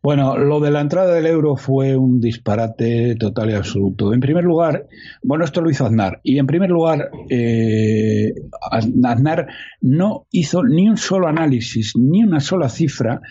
Bueno, 0.02 0.38
lo 0.38 0.60
de 0.60 0.72
la 0.72 0.80
entrada 0.80 1.14
del 1.14 1.26
euro 1.26 1.58
fue 1.58 1.98
un 1.98 2.22
disparate 2.22 3.16
total 3.16 3.50
y 3.50 3.54
absoluto. 3.56 4.14
En 4.14 4.22
primer 4.22 4.44
lugar, 4.44 4.88
bueno, 5.22 5.44
esto 5.44 5.60
lo 5.62 5.70
hizo 5.70 5.86
Aznar. 5.86 6.22
Y 6.24 6.38
en 6.38 6.48
primer 6.48 6.70
lugar, 6.70 7.10
eh, 7.30 8.34
Aznar 9.04 9.48
no 9.82 10.28
hizo 10.32 10.64
ni 10.64 10.88
un 10.88 10.98
solo 10.98 11.28
análisis, 11.28 11.94
ni 11.98 12.24
una 12.24 12.40
sola 12.40 12.70
cifra 12.70 13.22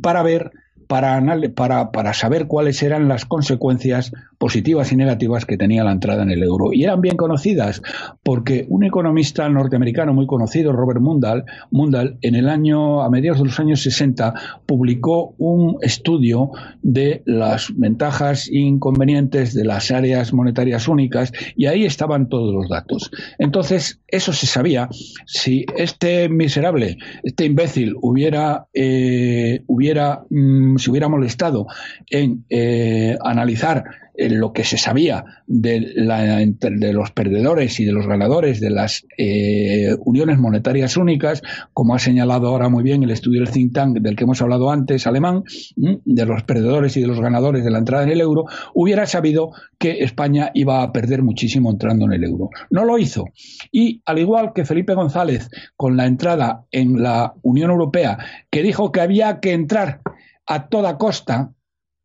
para 0.00 0.22
ver 0.22 0.52
para, 0.86 1.22
para, 1.54 1.90
para, 1.90 2.12
saber 2.12 2.46
cuáles 2.46 2.82
eran 2.82 3.08
las 3.08 3.24
consecuencias 3.24 4.12
positivas 4.42 4.90
y 4.90 4.96
negativas 4.96 5.46
que 5.46 5.56
tenía 5.56 5.84
la 5.84 5.92
entrada 5.92 6.24
en 6.24 6.30
el 6.32 6.42
euro. 6.42 6.72
Y 6.72 6.82
eran 6.82 7.00
bien 7.00 7.16
conocidas, 7.16 7.80
porque 8.24 8.66
un 8.68 8.82
economista 8.82 9.48
norteamericano 9.48 10.14
muy 10.14 10.26
conocido, 10.26 10.72
Robert 10.72 11.00
Mundell, 11.00 11.44
Mundell 11.70 12.18
en 12.22 12.34
el 12.34 12.48
año, 12.48 13.02
a 13.02 13.08
mediados 13.08 13.38
de 13.38 13.44
los 13.44 13.60
años 13.60 13.82
60, 13.82 14.34
publicó 14.66 15.36
un 15.38 15.76
estudio 15.80 16.50
de 16.82 17.22
las 17.24 17.72
ventajas 17.76 18.48
e 18.48 18.58
inconvenientes 18.58 19.54
de 19.54 19.64
las 19.64 19.92
áreas 19.92 20.32
monetarias 20.32 20.88
únicas, 20.88 21.32
y 21.54 21.66
ahí 21.66 21.84
estaban 21.84 22.28
todos 22.28 22.52
los 22.52 22.68
datos. 22.68 23.12
Entonces, 23.38 24.00
eso 24.08 24.32
se 24.32 24.48
sabía. 24.48 24.88
Si 25.24 25.64
este 25.76 26.28
miserable, 26.28 26.98
este 27.22 27.44
imbécil, 27.44 27.94
hubiera, 28.02 28.66
eh, 28.74 29.62
hubiera 29.68 30.24
mm, 30.30 30.78
se 30.78 30.90
hubiera 30.90 31.08
molestado 31.08 31.68
en 32.10 32.44
eh, 32.50 33.16
analizar 33.22 34.01
lo 34.14 34.52
que 34.52 34.64
se 34.64 34.76
sabía 34.76 35.24
de, 35.46 35.80
de, 35.80 36.92
los 36.92 37.10
perdedores 37.12 37.80
y 37.80 37.84
de 37.84 37.92
los 37.92 38.06
ganadores 38.06 38.60
de 38.60 38.70
las 38.70 39.06
eh, 39.16 39.96
uniones 40.00 40.38
monetarias 40.38 40.96
únicas, 40.96 41.42
como 41.72 41.94
ha 41.94 41.98
señalado 41.98 42.48
ahora 42.48 42.68
muy 42.68 42.82
bien 42.82 43.02
el 43.02 43.10
estudio 43.10 43.40
del 43.40 43.50
think 43.50 43.72
tank 43.72 43.98
del 43.98 44.16
que 44.16 44.24
hemos 44.24 44.42
hablado 44.42 44.70
antes, 44.70 45.06
alemán, 45.06 45.44
de 45.76 46.26
los 46.26 46.42
perdedores 46.44 46.96
y 46.96 47.00
de 47.00 47.06
los 47.06 47.20
ganadores 47.20 47.64
de 47.64 47.70
la 47.70 47.78
entrada 47.78 48.04
en 48.04 48.10
el 48.10 48.20
euro, 48.20 48.44
hubiera 48.74 49.06
sabido 49.06 49.52
que 49.78 50.04
España 50.04 50.50
iba 50.54 50.82
a 50.82 50.92
perder 50.92 51.22
muchísimo 51.22 51.70
entrando 51.70 52.04
en 52.04 52.12
el 52.12 52.24
euro. 52.24 52.50
No 52.70 52.84
lo 52.84 52.98
hizo. 52.98 53.24
Y 53.70 54.02
al 54.04 54.18
igual 54.18 54.52
que 54.54 54.64
Felipe 54.64 54.94
González 54.94 55.48
con 55.76 55.96
la 55.96 56.06
entrada 56.06 56.64
en 56.70 57.02
la 57.02 57.34
Unión 57.42 57.70
Europea, 57.70 58.18
que 58.50 58.62
dijo 58.62 58.92
que 58.92 59.00
había 59.00 59.40
que 59.40 59.52
entrar 59.52 60.00
a 60.46 60.68
toda 60.68 60.98
costa, 60.98 61.52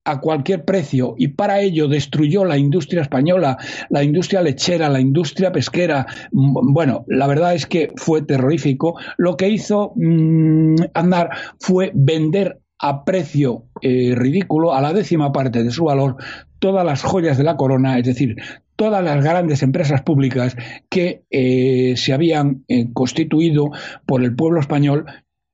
a 0.07 0.21
cualquier 0.21 0.63
precio 0.63 1.15
y 1.17 1.27
para 1.27 1.59
ello 1.59 1.89
destruyó 1.89 2.45
la 2.45 2.57
industria 2.57 3.01
española, 3.01 3.57
la 3.89 4.03
industria 4.03 4.41
lechera, 4.41 4.87
la 4.87 5.01
industria 5.01 5.51
pesquera. 5.51 6.07
Mm, 6.31 6.73
bueno, 6.73 7.03
la 7.07 7.27
verdad 7.27 7.53
es 7.53 7.65
que 7.65 7.91
fue 7.97 8.21
terrorífico. 8.21 8.95
Lo 9.17 9.35
que 9.35 9.49
hizo 9.49 9.91
mm, 9.95 10.75
Andar 10.93 11.29
fue 11.59 11.91
vender 11.93 12.61
a 12.79 13.03
precio 13.03 13.65
eh, 13.81 14.13
ridículo, 14.15 14.73
a 14.73 14.81
la 14.81 14.93
décima 14.93 15.31
parte 15.31 15.63
de 15.63 15.71
su 15.71 15.85
valor, 15.85 16.15
todas 16.59 16.85
las 16.85 17.03
joyas 17.03 17.37
de 17.37 17.43
la 17.43 17.57
corona, 17.57 17.97
es 17.99 18.05
decir, 18.05 18.35
todas 18.77 19.03
las 19.03 19.23
grandes 19.23 19.61
empresas 19.63 20.03
públicas 20.03 20.55
que 20.89 21.23
eh, 21.31 21.95
se 21.97 22.13
habían 22.13 22.63
eh, 22.69 22.85
constituido 22.93 23.71
por 24.05 24.23
el 24.23 24.35
pueblo 24.35 24.61
español 24.61 25.05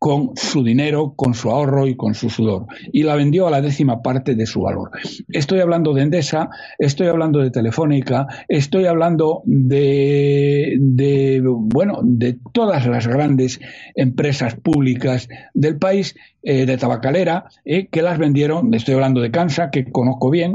con 0.03 0.31
su 0.35 0.65
dinero, 0.65 1.13
con 1.15 1.33
su 1.33 1.49
ahorro 1.49 1.87
y 1.87 1.95
con 1.95 2.13
su 2.13 2.29
sudor. 2.29 2.65
Y 2.91 3.03
la 3.03 3.15
vendió 3.15 3.47
a 3.47 3.51
la 3.51 3.61
décima 3.61 4.01
parte 4.01 4.35
de 4.35 4.45
su 4.45 4.59
valor. 4.59 4.91
Estoy 5.29 5.61
hablando 5.61 5.93
de 5.93 6.01
Endesa, 6.01 6.49
estoy 6.77 7.07
hablando 7.07 7.39
de 7.39 7.51
Telefónica, 7.51 8.27
estoy 8.49 8.85
hablando 8.85 9.43
de, 9.45 10.75
de 10.77 11.41
bueno, 11.45 12.01
de 12.03 12.37
todas 12.51 12.85
las 12.85 13.07
grandes 13.07 13.61
empresas 13.95 14.55
públicas 14.55 15.29
del 15.53 15.77
país 15.77 16.15
eh, 16.43 16.65
de 16.65 16.77
tabacalera 16.77 17.45
eh, 17.63 17.87
que 17.87 18.01
las 18.01 18.17
vendieron, 18.17 18.73
estoy 18.73 18.95
hablando 18.95 19.21
de 19.21 19.31
Kansa, 19.31 19.69
que 19.71 19.89
conozco 19.91 20.29
bien, 20.29 20.53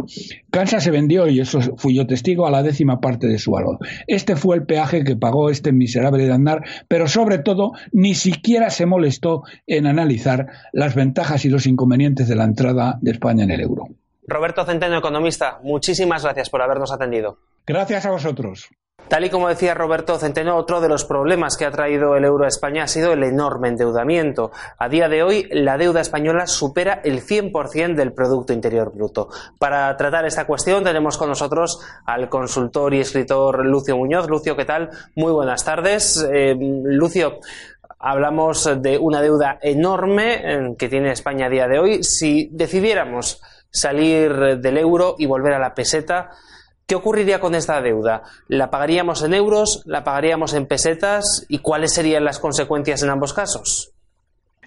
Kansa 0.51 0.81
se 0.81 0.91
vendió, 0.91 1.27
y 1.29 1.41
eso 1.41 1.61
fui 1.77 1.97
yo 1.97 2.07
testigo, 2.07 2.47
a 2.47 2.51
la 2.51 2.63
décima 2.63 3.01
parte 3.01 3.27
de 3.27 3.39
su 3.39 3.53
valor. 3.53 3.79
Este 4.07 4.37
fue 4.37 4.57
el 4.57 4.65
peaje 4.65 5.03
que 5.03 5.17
pagó 5.17 5.51
este 5.51 5.73
miserable 5.73 6.25
de 6.25 6.33
andar, 6.33 6.63
pero 6.89 7.09
sobre 7.09 7.39
todo 7.39 7.73
ni 7.93 8.15
siquiera 8.15 8.71
se 8.71 8.87
molestó 8.87 9.45
en 9.67 9.87
analizar 9.87 10.49
las 10.73 10.95
ventajas 10.95 11.45
y 11.45 11.49
los 11.49 11.67
inconvenientes 11.67 12.29
de 12.29 12.37
la 12.37 12.45
entrada 12.45 12.99
de 13.01 13.13
España 13.13 13.45
en 13.45 13.51
el 13.51 13.61
euro. 13.61 13.89
Roberto 14.27 14.65
Centeno, 14.67 14.99
economista, 14.99 15.59
muchísimas 15.63 16.23
gracias 16.23 16.51
por 16.51 16.61
habernos 16.61 16.93
atendido. 16.93 17.39
Gracias 17.67 18.05
a 18.05 18.11
vosotros. 18.11 18.69
Tal 19.09 19.25
y 19.25 19.31
como 19.31 19.49
decía 19.49 19.73
Roberto 19.73 20.19
Centeno, 20.19 20.57
otro 20.57 20.83
de 20.83 20.89
los 20.89 21.07
problemas 21.07 21.57
que 21.57 21.65
ha 21.65 21.71
traído 21.71 22.15
el 22.15 22.27
euro 22.27 22.45
a 22.45 22.49
España 22.49 22.83
ha 22.83 22.89
sido 22.89 23.15
el 23.15 23.23
enorme 23.23 23.69
endeudamiento. 23.69 24.53
A 24.77 24.91
día 24.91 25.09
de 25.09 25.23
hoy, 25.23 25.49
la 25.51 25.79
deuda 25.79 26.03
española 26.03 26.47
supera 26.47 27.01
el 27.03 27.23
100% 27.23 27.95
del 27.95 28.13
Producto 28.13 28.53
Interior 28.53 28.93
Bruto. 28.95 29.31
Para 29.59 29.97
tratar 29.97 30.27
esta 30.27 30.47
cuestión 30.47 30.85
tenemos 30.85 31.17
con 31.17 31.31
nosotros 31.31 31.81
al 32.05 32.29
consultor 32.29 32.93
y 32.93 33.01
escritor 33.01 33.65
Lucio 33.65 33.97
Muñoz. 33.97 34.29
Lucio, 34.29 34.57
¿qué 34.57 34.67
tal? 34.67 34.91
Muy 35.15 35.33
buenas 35.33 35.65
tardes. 35.65 36.29
Eh, 36.31 36.55
Lucio, 36.59 37.41
hablamos 37.99 38.71
de 38.83 38.99
una 38.99 39.23
deuda 39.23 39.59
enorme 39.63 40.35
eh, 40.35 40.75
que 40.79 40.91
tiene 40.91 41.13
España 41.13 41.47
a 41.47 41.51
día 41.51 41.67
de 41.67 41.79
hoy. 41.79 42.03
Si 42.03 42.51
decidiéramos 42.53 43.41
salir 43.71 44.59
del 44.59 44.77
euro 44.77 45.15
y 45.19 45.25
volver 45.25 45.55
a 45.55 45.59
la 45.59 45.75
peseta, 45.75 46.31
¿Qué 46.89 46.95
ocurriría 46.95 47.39
con 47.39 47.55
esta 47.55 47.83
deuda? 47.83 48.23
¿La 48.49 48.71
pagaríamos 48.71 49.23
en 49.23 49.35
euros? 49.35 49.83
¿La 49.85 50.05
pagaríamos 50.05 50.55
en 50.55 50.65
pesetas? 50.65 51.45
¿Y 51.47 51.59
cuáles 51.59 51.93
serían 51.93 52.25
las 52.25 52.39
consecuencias 52.39 53.03
en 53.03 53.11
ambos 53.11 53.35
casos? 53.35 53.93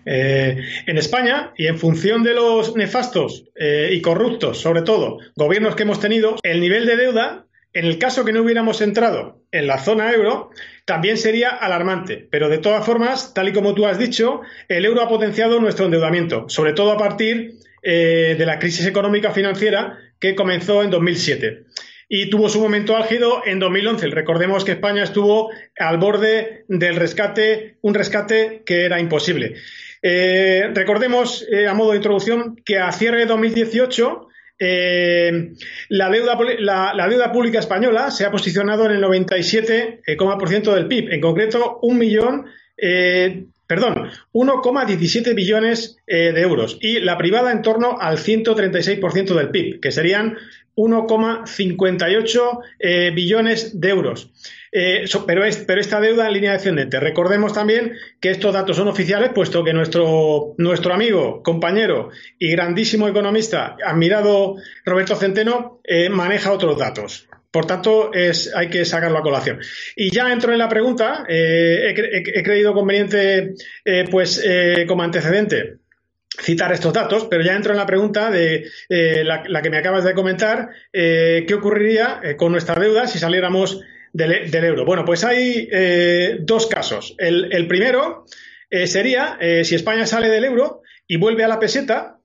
Eh, 0.06 0.56
en 0.86 0.98
España, 1.00 1.52
y 1.58 1.66
en 1.66 1.80
función 1.80 2.22
de 2.22 2.36
los 2.36 2.76
nefastos 2.76 3.46
eh, 3.56 3.90
y 3.92 4.02
corruptos, 4.02 4.62
sobre 4.62 4.84
todo, 4.84 5.18
gobiernos 5.36 5.76
que 5.76 5.82
hemos 5.82 6.00
tenido, 6.00 6.36
el 6.44 6.62
nivel 6.62 6.86
de 6.86 6.96
deuda, 6.96 7.46
en 7.74 7.86
el 7.86 7.98
caso 7.98 8.24
que 8.24 8.34
no 8.34 8.44
hubiéramos 8.44 8.82
entrado 8.82 9.42
en 9.52 9.66
la 9.66 9.80
zona 9.80 10.12
euro, 10.12 10.52
también 10.86 11.18
sería 11.18 11.50
alarmante. 11.50 12.28
Pero 12.30 12.50
de 12.50 12.60
todas 12.60 12.86
formas, 12.86 13.34
tal 13.34 13.50
y 13.50 13.54
como 13.54 13.74
tú 13.74 13.88
has 13.88 13.98
dicho, 13.98 14.42
el 14.68 14.86
euro 14.86 15.02
ha 15.02 15.10
potenciado 15.10 15.60
nuestro 15.60 15.86
endeudamiento, 15.86 16.48
sobre 16.50 16.74
todo 16.74 16.92
a 16.92 17.00
partir 17.00 17.56
eh, 17.82 18.36
de 18.38 18.46
la 18.46 18.60
crisis 18.60 18.86
económica 18.86 19.32
financiera 19.32 19.98
que 20.20 20.36
comenzó 20.36 20.84
en 20.84 20.92
2007 20.92 21.66
y 22.14 22.30
tuvo 22.30 22.50
su 22.50 22.60
momento 22.60 22.98
álgido 22.98 23.42
en 23.46 23.60
2011. 23.60 24.08
Recordemos 24.08 24.66
que 24.66 24.74
España 24.74 25.02
estuvo 25.02 25.50
al 25.80 25.98
borde 25.98 26.66
del 26.68 26.98
rescate, 26.98 27.78
un 27.82 27.94
rescate 27.94 28.64
que 28.66 28.84
era 28.84 29.00
imposible. 29.00 29.56
Eh, 30.02 30.70
recordemos, 30.74 31.48
eh, 31.50 31.70
a 31.70 31.74
modo 31.74 31.92
de 31.92 31.98
introducción, 31.98 32.58
que 32.66 32.80
a 32.80 32.92
cierre 32.92 33.20
de 33.20 33.26
2018 33.28 34.28
eh, 34.60 35.54
la, 35.88 36.10
deuda, 36.10 36.38
la, 36.60 37.08
deuda 37.08 37.32
pública 37.32 37.60
española 37.60 38.12
se 38.12 38.26
ha 38.26 38.32
posicionado 38.32 38.88
en 38.88 38.92
el 38.92 39.02
97,% 39.02 40.74
del 40.74 40.88
PIB, 40.88 41.14
en 41.14 41.22
concreto 41.22 41.80
un 41.82 41.98
millón 41.98 42.46
perdón, 43.72 44.10
1,17 44.34 45.34
billones 45.34 45.98
de 46.06 46.42
euros 46.42 46.78
y 46.82 47.00
la 47.00 47.18
privada 47.18 47.54
en 47.54 47.62
torno 47.62 47.96
al 47.98 48.18
136% 48.18 49.34
del 49.34 49.50
PIB, 49.50 49.80
que 49.80 49.94
serían 49.94 50.36
1,58 50.76 52.60
eh, 52.80 53.12
billones 53.14 53.80
de 53.80 53.90
euros. 53.90 54.32
Eh, 54.72 55.06
pero, 55.26 55.46
esta 55.46 56.00
deuda 56.00 56.28
en 56.28 56.34
línea 56.34 56.54
descendente. 56.54 57.00
Recordemos 57.00 57.54
también 57.54 57.94
que 58.20 58.32
estos 58.32 58.54
datos 58.54 58.78
son 58.78 58.88
oficiales, 58.88 59.32
puesto 59.34 59.64
que 59.64 59.74
nuestro, 59.74 60.54
nuestro 60.58 60.94
amigo, 60.94 61.44
compañero 61.44 62.10
y 62.40 62.52
grandísimo 62.52 63.08
economista, 63.08 63.76
admirado 63.86 64.56
Roberto 64.86 65.16
Centeno, 65.16 65.80
eh, 65.84 66.10
maneja 66.10 66.52
otros 66.52 66.78
datos. 66.78 67.28
Por 67.52 67.66
tanto, 67.66 68.14
es, 68.14 68.54
hay 68.56 68.70
que 68.70 68.86
sacarlo 68.86 69.18
a 69.18 69.24
colación. 69.24 69.60
Y 69.96 70.10
ya 70.10 70.32
entro 70.32 70.54
en 70.54 70.60
la 70.60 70.70
pregunta. 70.70 71.26
he, 71.28 71.94
creído 72.44 72.74
conveniente, 72.74 73.56
pues, 74.10 74.42
como 74.88 75.04
antecedente, 75.04 75.82
citar 76.40 76.72
estos 76.72 76.94
datos, 76.94 77.28
pero 77.30 77.44
ya 77.44 77.56
entro 77.56 77.72
en 77.72 77.78
la 77.78 77.86
pregunta 77.86 78.30
de 78.30 78.68
eh, 78.90 79.24
la, 79.24 79.62
que 79.62 79.70
me 79.70 79.78
acabas 79.78 80.04
de 80.04 80.14
comentar, 80.14 80.70
eh, 80.94 81.46
¿qué 81.48 81.54
ocurriría 81.54 82.22
eh, 82.24 82.36
con 82.36 82.52
nuestra 82.52 82.80
deuda 82.80 83.08
si 83.08 83.20
saliéramos 83.20 83.82
del, 84.14 84.54
euro? 84.54 84.86
Bueno, 84.86 85.06
pues 85.06 85.24
hay 85.24 85.70
dos 86.42 86.68
casos. 86.68 87.16
El, 87.18 87.68
primero 87.68 88.26
sería 88.86 89.38
si 89.64 89.76
España 89.76 90.06
sale 90.06 90.28
del 90.28 90.44
euro 90.44 90.82
y 91.08 91.16
vuelve 91.16 91.46
a 91.46 91.48
la 91.48 91.60
peseta, 91.60 92.18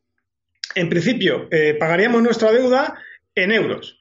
en 0.75 0.88
principio 0.88 1.49
pagaríamos 1.78 2.23
nuestra 2.23 2.50
deuda 2.50 2.99
en 3.37 3.52
euros, 3.52 4.00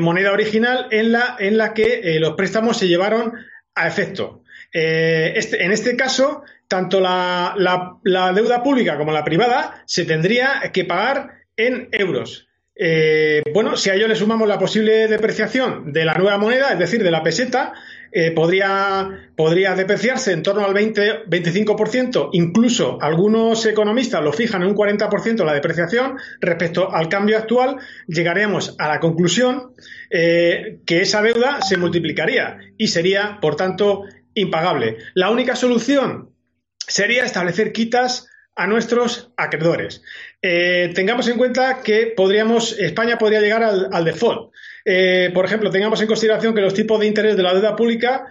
moneda 0.00 0.32
original 0.32 0.88
en 0.90 1.12
la, 1.12 1.36
en 1.38 1.58
la 1.58 1.74
que 1.74 2.16
los 2.20 2.34
préstamos 2.34 2.78
se 2.78 2.88
llevaron 2.88 3.34
a 3.74 3.86
efecto. 3.86 4.42
Este, 4.72 5.64
en 5.64 5.72
este 5.72 5.96
caso, 5.96 6.42
tanto 6.68 7.00
la, 7.00 8.34
deuda 8.34 8.62
pública 8.62 8.96
como 8.96 9.12
la 9.12 9.24
privada 9.24 9.82
se 9.86 10.04
tendría 10.04 10.60
que 10.72 10.84
pagar 10.84 11.42
en 11.56 11.88
euros. 11.92 12.48
Eh, 12.76 13.42
bueno, 13.52 13.76
si 13.76 13.90
a 13.90 13.94
ello 13.94 14.08
le 14.08 14.16
sumamos 14.16 14.48
la 14.48 14.58
posible 14.58 15.06
depreciación 15.06 15.92
de 15.92 16.04
la 16.04 16.14
nueva 16.14 16.38
moneda, 16.38 16.72
es 16.72 16.78
decir, 16.78 17.04
de 17.04 17.10
la 17.10 17.22
peseta, 17.22 17.74
eh, 18.16 18.30
podría, 18.30 19.28
podría 19.34 19.74
depreciarse 19.74 20.30
en 20.30 20.44
torno 20.44 20.64
al 20.64 20.72
20-25%, 20.72 22.28
incluso 22.32 22.96
algunos 23.02 23.66
economistas 23.66 24.22
lo 24.22 24.32
fijan 24.32 24.62
en 24.62 24.68
un 24.68 24.76
40% 24.76 25.44
la 25.44 25.52
depreciación 25.52 26.16
respecto 26.40 26.94
al 26.94 27.08
cambio 27.08 27.36
actual, 27.36 27.78
llegaremos 28.06 28.76
a 28.78 28.86
la 28.86 29.00
conclusión 29.00 29.74
eh, 30.10 30.78
que 30.86 31.02
esa 31.02 31.22
deuda 31.22 31.60
se 31.62 31.76
multiplicaría 31.76 32.58
y 32.78 32.86
sería, 32.86 33.38
por 33.40 33.56
tanto, 33.56 34.04
impagable. 34.34 34.98
La 35.14 35.30
única 35.30 35.56
solución 35.56 36.30
sería 36.78 37.24
establecer 37.24 37.72
quitas 37.72 38.28
a 38.56 38.66
nuestros 38.66 39.32
acreedores. 39.36 40.02
Eh, 40.40 40.92
tengamos 40.94 41.28
en 41.28 41.36
cuenta 41.36 41.80
que 41.82 42.12
podríamos, 42.16 42.78
España 42.78 43.18
podría 43.18 43.40
llegar 43.40 43.62
al, 43.62 44.04
default. 44.04 44.52
Eh, 44.84 45.30
por 45.32 45.44
ejemplo, 45.44 45.70
tengamos 45.70 46.00
en 46.00 46.06
consideración 46.06 46.54
que 46.54 46.60
los 46.60 46.74
tipos 46.74 47.00
de 47.00 47.06
interés 47.06 47.36
de 47.36 47.42
la 47.42 47.54
deuda 47.54 47.74
pública 47.74 48.26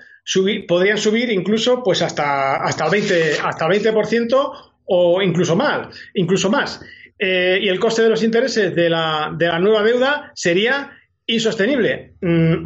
podrían 0.67 0.97
subir 0.97 1.29
incluso 1.31 1.83
pues 1.83 2.01
hasta, 2.01 2.55
hasta 2.57 2.85
el 2.85 2.91
20%, 2.91 3.39
hasta 3.43 3.67
20% 3.67 4.51
o 4.85 5.21
incluso 5.21 5.55
más. 5.55 5.87
Incluso 6.13 6.49
más. 6.49 6.81
Eh, 7.17 7.59
y 7.61 7.69
el 7.69 7.79
coste 7.79 8.01
de 8.03 8.09
los 8.09 8.23
intereses 8.23 8.75
de 8.75 8.89
la, 8.89 9.33
de 9.35 9.47
la 9.47 9.59
nueva 9.59 9.83
deuda 9.83 10.31
sería 10.35 10.91
insostenible. 11.25 12.11
Mm, 12.21 12.63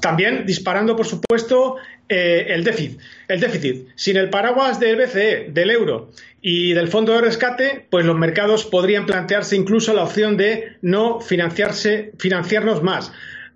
también 0.00 0.44
disparando, 0.46 0.96
por 0.96 1.06
supuesto, 1.06 1.76
eh, 2.08 2.46
el, 2.48 2.64
déficit, 2.64 3.00
el 3.28 3.40
déficit. 3.40 3.88
Sin 3.94 4.16
el 4.16 4.30
paraguas 4.30 4.80
del 4.80 4.96
BCE, 4.96 5.48
del 5.50 5.70
euro 5.70 6.10
y 6.40 6.72
del 6.72 6.88
fondo 6.88 7.12
de 7.14 7.20
rescate, 7.20 7.86
pues 7.90 8.04
los 8.04 8.18
mercados 8.18 8.64
podrían 8.64 9.06
plantearse 9.06 9.56
incluso 9.56 9.94
la 9.94 10.04
opción 10.04 10.36
de 10.36 10.76
no 10.82 11.20
financiarse, 11.20 12.12
financiarnos 12.18 12.82
más. 12.82 13.12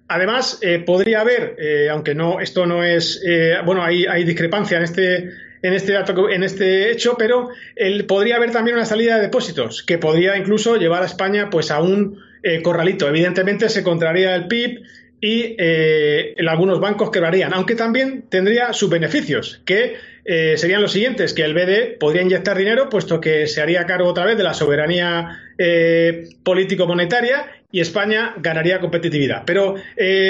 Además, 0.08 0.60
eh, 0.62 0.78
podría 0.78 1.20
haber, 1.20 1.56
eh, 1.58 1.88
aunque 1.90 2.14
no, 2.14 2.38
esto 2.40 2.64
no 2.64 2.84
es, 2.84 3.20
bueno, 3.64 3.82
hay, 3.82 4.06
hay 4.06 4.22
discrepancia 4.22 4.78
en 4.78 4.84
este, 4.84 5.30
en 5.62 5.72
este 5.72 5.92
dato, 5.92 6.30
en 6.30 6.44
este 6.44 6.92
hecho, 6.92 7.16
pero 7.18 7.48
el, 7.74 8.06
podría 8.06 8.36
haber 8.36 8.52
también 8.52 8.76
una 8.76 8.86
salida 8.86 9.16
de 9.16 9.22
depósitos 9.22 9.82
que 9.82 9.98
podría 9.98 10.36
incluso 10.36 10.76
llevar 10.76 11.02
a 11.02 11.06
España 11.06 11.50
pues 11.50 11.72
a 11.72 11.80
un 11.80 12.20
corralito. 12.62 13.08
Evidentemente 13.08 13.68
se 13.68 13.82
contraría 13.82 14.34
el 14.34 14.46
PIB 14.46 14.82
y 15.20 15.56
eh, 15.58 16.34
en 16.36 16.48
algunos 16.48 16.78
bancos 16.78 17.10
quebrarían, 17.10 17.54
aunque 17.54 17.74
también 17.74 18.24
tendría 18.28 18.72
sus 18.72 18.90
beneficios, 18.90 19.62
que 19.64 19.96
eh, 20.24 20.54
serían 20.56 20.82
los 20.82 20.92
siguientes, 20.92 21.32
que 21.32 21.42
el 21.42 21.54
BD 21.54 21.98
podría 21.98 22.22
inyectar 22.22 22.56
dinero, 22.56 22.88
puesto 22.88 23.20
que 23.20 23.46
se 23.46 23.62
haría 23.62 23.86
cargo 23.86 24.08
otra 24.08 24.24
vez 24.24 24.36
de 24.36 24.42
la 24.42 24.52
soberanía 24.52 25.38
eh, 25.56 26.28
político-monetaria 26.42 27.46
y 27.72 27.80
España 27.80 28.34
ganaría 28.36 28.80
competitividad. 28.80 29.42
Pero 29.46 29.74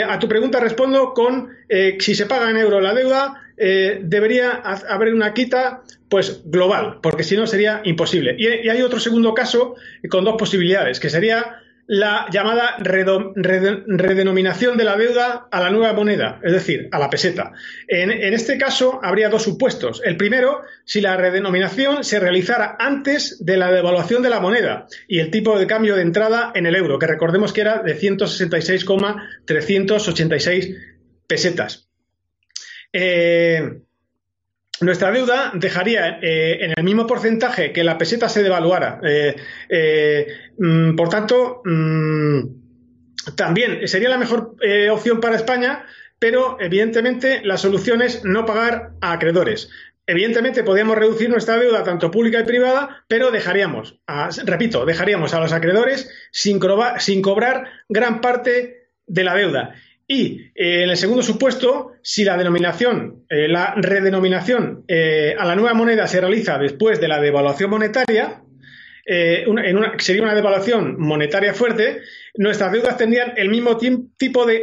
a 0.09 0.19
tu 0.19 0.29
pregunta 0.29 0.59
respondo 0.59 1.13
con 1.15 1.51
si 1.99 2.15
se 2.15 2.27
paga 2.27 2.51
en 2.51 2.57
euro 2.57 2.81
la 2.81 2.95
deuda, 2.95 3.43
debería 3.57 4.63
haber 4.89 5.15
una 5.15 5.33
quita 5.33 5.83
pues 6.09 6.43
global, 6.45 6.99
porque 7.03 7.23
si 7.23 7.37
no 7.37 7.47
sería 7.47 7.83
imposible. 7.85 8.35
y 8.39 8.69
hay 8.69 8.83
otro 8.83 8.99
segundo 8.99 9.35
caso 9.35 9.77
con 10.09 10.25
dos 10.25 10.37
posibilidades, 10.39 10.99
que 10.99 11.11
sería 11.11 11.61
la 11.87 12.27
llamada 12.31 12.77
redenominación 12.79 14.77
de 14.77 14.85
la 14.85 14.97
deuda 14.97 15.47
a 15.51 15.61
la 15.61 15.71
nueva 15.71 15.93
moneda, 15.93 16.41
es 16.43 16.53
decir, 16.53 16.89
a 16.91 16.99
la 16.99 17.09
peseta. 17.09 17.53
En, 17.87 18.11
este 18.11 18.59
caso, 18.59 18.99
habría 19.03 19.29
dos 19.29 19.45
supuestos. 19.45 20.03
El 20.05 20.17
primero, 20.17 20.63
si 20.85 21.01
la 21.01 21.17
redenominación 21.17 22.03
se 22.03 22.19
realizara 22.19 22.75
antes 22.79 23.45
de 23.45 23.57
la 23.57 23.71
devaluación 23.71 24.21
de 24.23 24.31
la 24.31 24.41
moneda 24.41 24.89
y 25.07 25.21
el 25.21 25.31
tipo 25.31 25.57
de 25.59 25.69
cambio 25.69 25.95
de 25.95 26.03
entrada 26.03 26.51
en 26.55 26.67
el 26.67 26.75
euro, 26.75 26.99
que 26.99 27.07
recordemos 27.07 27.53
que 27.53 27.61
era 27.61 27.83
de 27.83 27.95
166,386 27.95 30.77
pesetas. 31.29 31.89
Eh, 32.93 33.63
nuestra 34.81 35.11
deuda 35.11 35.53
dejaría 35.55 36.19
eh, 36.21 36.59
en 36.61 36.75
el 36.77 36.85
mismo 36.85 37.07
porcentaje 37.07 37.73
que 37.73 37.85
la 37.85 37.99
peseta 37.99 38.29
se 38.29 38.43
devaluara. 38.43 39.01
Eh, 39.03 39.37
eh, 39.69 40.27
mm, 40.59 40.95
por 40.95 41.09
tanto, 41.09 41.63
mm, 41.65 42.41
también 43.35 43.89
sería 43.89 44.09
la 44.09 44.19
mejor 44.19 44.55
opción 44.91 45.21
para 45.21 45.37
España, 45.37 45.85
pero 46.19 46.59
evidentemente 46.61 47.41
la 47.45 47.57
solución 47.57 48.03
es 48.03 48.25
no 48.25 48.47
pagar 48.47 48.93
a 49.01 49.13
acreedores. 49.13 49.71
Evidentemente 50.07 50.63
podríamos 50.63 50.97
reducir 50.97 51.29
nuestra 51.29 51.57
deuda 51.57 51.83
tanto 51.83 52.13
pública 52.13 52.39
y 52.39 52.45
privada, 52.45 53.05
pero 53.09 53.33
dejaríamos, 53.33 53.99
repito, 54.45 54.87
dejaríamos 54.87 55.35
a 55.35 55.41
los 55.41 55.53
acreedores 55.53 56.09
sin, 56.31 56.61
sin 56.99 57.23
cobrar 57.23 57.69
gran 57.89 58.21
parte 58.21 58.91
de 59.09 59.25
la 59.25 59.35
deuda. 59.35 59.75
Y 60.09 60.53
eh, 60.55 60.85
en 60.85 60.91
el 60.91 60.97
segundo 60.97 61.23
supuesto, 61.23 61.95
si 62.03 62.25
la 62.25 62.37
denominación, 62.37 63.25
eh, 63.29 63.49
la 63.49 63.75
redenominación 63.75 64.85
eh, 64.87 65.35
a 65.37 65.45
la 65.45 65.57
nueva 65.57 65.75
moneda 65.75 66.07
se 66.07 66.21
realiza 66.21 66.59
después 66.59 67.01
de 67.01 67.09
la 67.09 67.21
devaluación 67.21 67.71
monetaria, 67.71 68.43
en 69.09 69.77
una, 69.77 69.93
sería 69.99 70.23
una 70.23 70.35
devaluación 70.35 70.99
monetaria 70.99 71.55
fuerte, 71.55 72.01
nuestras 72.35 72.73
deudas 72.73 72.97
tendrían 72.97 73.35
el 73.37 73.49
mismo 73.49 73.79
tipo 73.79 74.45
de, 74.45 74.63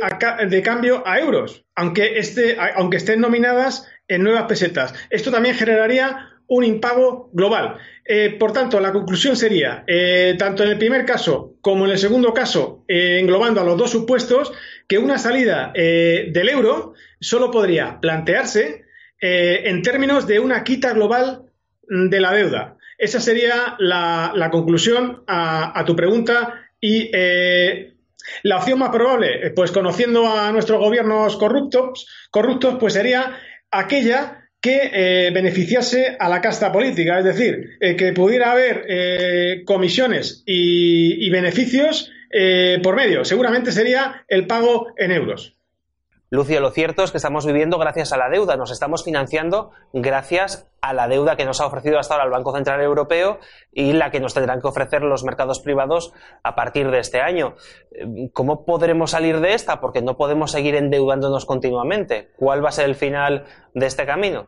cambio 0.61 1.01
a 1.07 1.17
euros, 1.17 1.63
aunque, 1.75 2.19
este, 2.19 2.57
aunque 2.75 2.97
estén 2.97 3.21
nominadas 3.21 3.87
en 4.09 4.21
nuevas 4.21 4.43
pesetas. 4.43 4.93
Esto 5.09 5.31
también 5.31 5.55
generaría 5.55 6.32
un 6.53 6.63
impago 6.63 7.29
global. 7.33 7.77
Eh, 8.05 8.35
por 8.39 8.53
tanto, 8.53 8.79
la 8.79 8.91
conclusión 8.91 9.35
sería, 9.35 9.83
eh, 9.87 10.35
tanto 10.37 10.63
en 10.63 10.69
el 10.69 10.77
primer 10.77 11.03
caso 11.03 11.55
como 11.61 11.85
en 11.85 11.91
el 11.91 11.97
segundo 11.97 12.33
caso, 12.33 12.83
eh, 12.87 13.17
englobando 13.19 13.61
a 13.61 13.63
los 13.63 13.77
dos 13.77 13.89
supuestos, 13.89 14.53
que 14.87 14.99
una 14.99 15.17
salida 15.17 15.71
del 15.73 16.49
euro 16.49 16.93
solo 17.19 17.49
podría 17.49 17.99
plantearse 18.01 18.83
en 19.19 19.81
términos 19.81 20.27
de 20.27 20.39
una 20.39 20.65
quita 20.65 20.91
global 20.93 21.43
de 21.87 22.19
la 22.19 22.33
deuda. 22.33 22.77
Esa 22.97 23.21
sería 23.21 23.75
la, 23.79 24.49
conclusión 24.51 25.23
a, 25.25 25.79
a, 25.79 25.85
tu 25.85 25.95
pregunta 25.95 26.67
y 26.81 27.09
la 28.43 28.57
opción 28.57 28.79
más 28.79 28.89
probable, 28.89 29.51
pues 29.55 29.71
conociendo 29.71 30.27
a 30.27 30.51
nuestros 30.51 30.79
gobiernos 30.79 31.37
corruptos, 31.37 32.05
corruptos 32.29 32.75
pues 32.77 32.91
sería 32.91 33.39
aquella 33.71 34.42
que 34.63 34.91
eh, 34.93 35.31
beneficiase 35.31 36.15
a 36.17 36.29
la 36.29 36.39
casta 36.39 36.71
política, 36.71 37.19
es 37.19 37.25
decir, 37.25 37.71
eh, 37.81 37.97
que 37.97 38.13
pudiera 38.13 38.53
haber 38.53 38.85
eh, 38.87 39.63
comisiones 39.65 40.41
y, 40.45 41.29
beneficios 41.29 42.09
por 42.81 42.95
medio. 42.95 43.23
Seguramente 43.25 43.71
sería 43.71 44.25
el 44.27 44.47
pago 44.47 44.93
en 44.97 45.11
euros. 45.11 45.55
Lucio, 46.33 46.59
lo 46.61 46.71
cierto 46.71 47.03
es 47.03 47.11
que 47.11 47.17
estamos 47.17 47.45
viviendo 47.45 47.77
gracias 47.77 48.11
a 48.11 48.17
la 48.17 48.27
deuda, 48.27 48.57
nos 48.57 48.71
estamos 48.71 49.03
financiando 49.03 49.69
gracias 49.93 50.67
a 50.81 50.91
la 50.91 51.07
deuda 51.07 51.35
que 51.35 51.45
nos 51.45 51.61
ha 51.61 51.67
ofrecido 51.67 51.99
hasta 51.99 52.15
ahora 52.15 52.25
el 52.25 52.31
Banco 52.31 52.51
Central 52.55 52.81
Europeo 52.81 53.37
y 53.71 53.93
la 53.93 54.09
que 54.09 54.19
nos 54.19 54.33
tendrán 54.33 54.59
que 54.59 54.67
ofrecer 54.67 55.03
los 55.03 55.23
mercados 55.23 55.59
privados 55.59 56.11
a 56.41 56.55
partir 56.55 56.89
de 56.89 56.97
este 56.97 57.21
año. 57.21 57.53
¿Cómo 58.33 58.65
podremos 58.65 59.11
salir 59.11 59.41
de 59.41 59.53
esta? 59.53 59.79
Porque 59.79 60.01
no 60.01 60.17
podemos 60.17 60.49
seguir 60.49 60.73
endeudándonos 60.73 61.45
continuamente. 61.45 62.31
¿Cuál 62.35 62.65
va 62.65 62.69
a 62.69 62.71
ser 62.71 62.85
el 62.85 62.95
final 62.95 63.45
de 63.75 63.85
este 63.85 64.07
camino? 64.07 64.47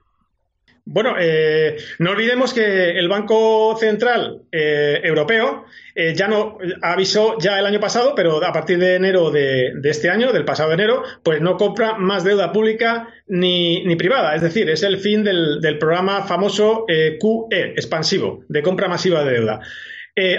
Bueno, 0.88 1.16
eh, 1.20 1.78
no 1.98 2.12
olvidemos 2.12 2.54
que 2.54 2.92
el 2.92 3.08
Banco 3.08 3.76
Central 3.76 4.44
eh, 4.52 5.02
Europeo 5.04 5.66
eh, 5.96 6.14
ya 6.16 6.28
no 6.28 6.60
avisó 6.80 7.40
ya 7.40 7.58
el 7.58 7.66
año 7.66 7.80
pasado, 7.80 8.14
pero 8.16 8.46
a 8.46 8.54
partir 8.54 8.78
de 8.78 8.94
enero 8.94 9.32
de, 9.32 9.74
este 9.84 10.12
año, 10.12 10.32
del 10.32 10.46
pasado 10.46 10.74
enero, 10.74 11.02
pues 11.24 11.42
no 11.42 11.58
compra 11.58 11.96
más 11.98 12.24
deuda 12.24 12.52
pública 12.52 13.10
ni, 13.26 13.96
privada. 13.96 14.36
Es 14.36 14.44
decir, 14.44 14.70
es 14.70 14.84
el 14.84 15.00
fin 15.00 15.24
del, 15.24 15.60
del 15.60 15.80
programa 15.80 16.22
famoso 16.28 16.86
QE, 16.88 17.74
expansivo, 17.76 18.44
de 18.48 18.62
compra 18.62 18.88
masiva 18.88 19.24
de 19.24 19.34
deuda. 19.40 19.62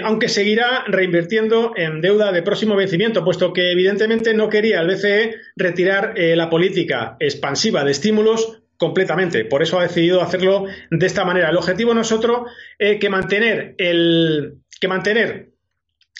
aunque 0.03 0.29
seguirá 0.29 0.85
reinvirtiendo 0.87 1.73
en 1.75 1.99
deuda 1.99 2.31
de 2.31 2.41
próximo 2.41 2.77
vencimiento, 2.77 3.25
puesto 3.25 3.51
que 3.51 3.71
evidentemente 3.71 4.33
no 4.33 4.47
quería 4.47 4.79
el 4.79 4.87
BCE 4.87 5.35
retirar 5.57 6.13
la 6.15 6.49
política 6.49 7.17
expansiva 7.19 7.83
de 7.83 7.91
estímulos 7.91 8.61
completamente. 8.77 9.45
Por 9.45 9.61
eso 9.61 9.79
ha 9.79 9.83
decidido 9.83 10.21
hacerlo 10.21 10.65
de 10.89 11.05
esta 11.05 11.25
manera. 11.25 11.49
El 11.49 11.57
objetivo 11.57 11.93
nosotros 11.93 12.51
es 12.77 12.99
que 12.99 13.09
mantener 13.09 13.75
el 13.77 14.59
que 14.79 14.87
mantener 14.87 15.57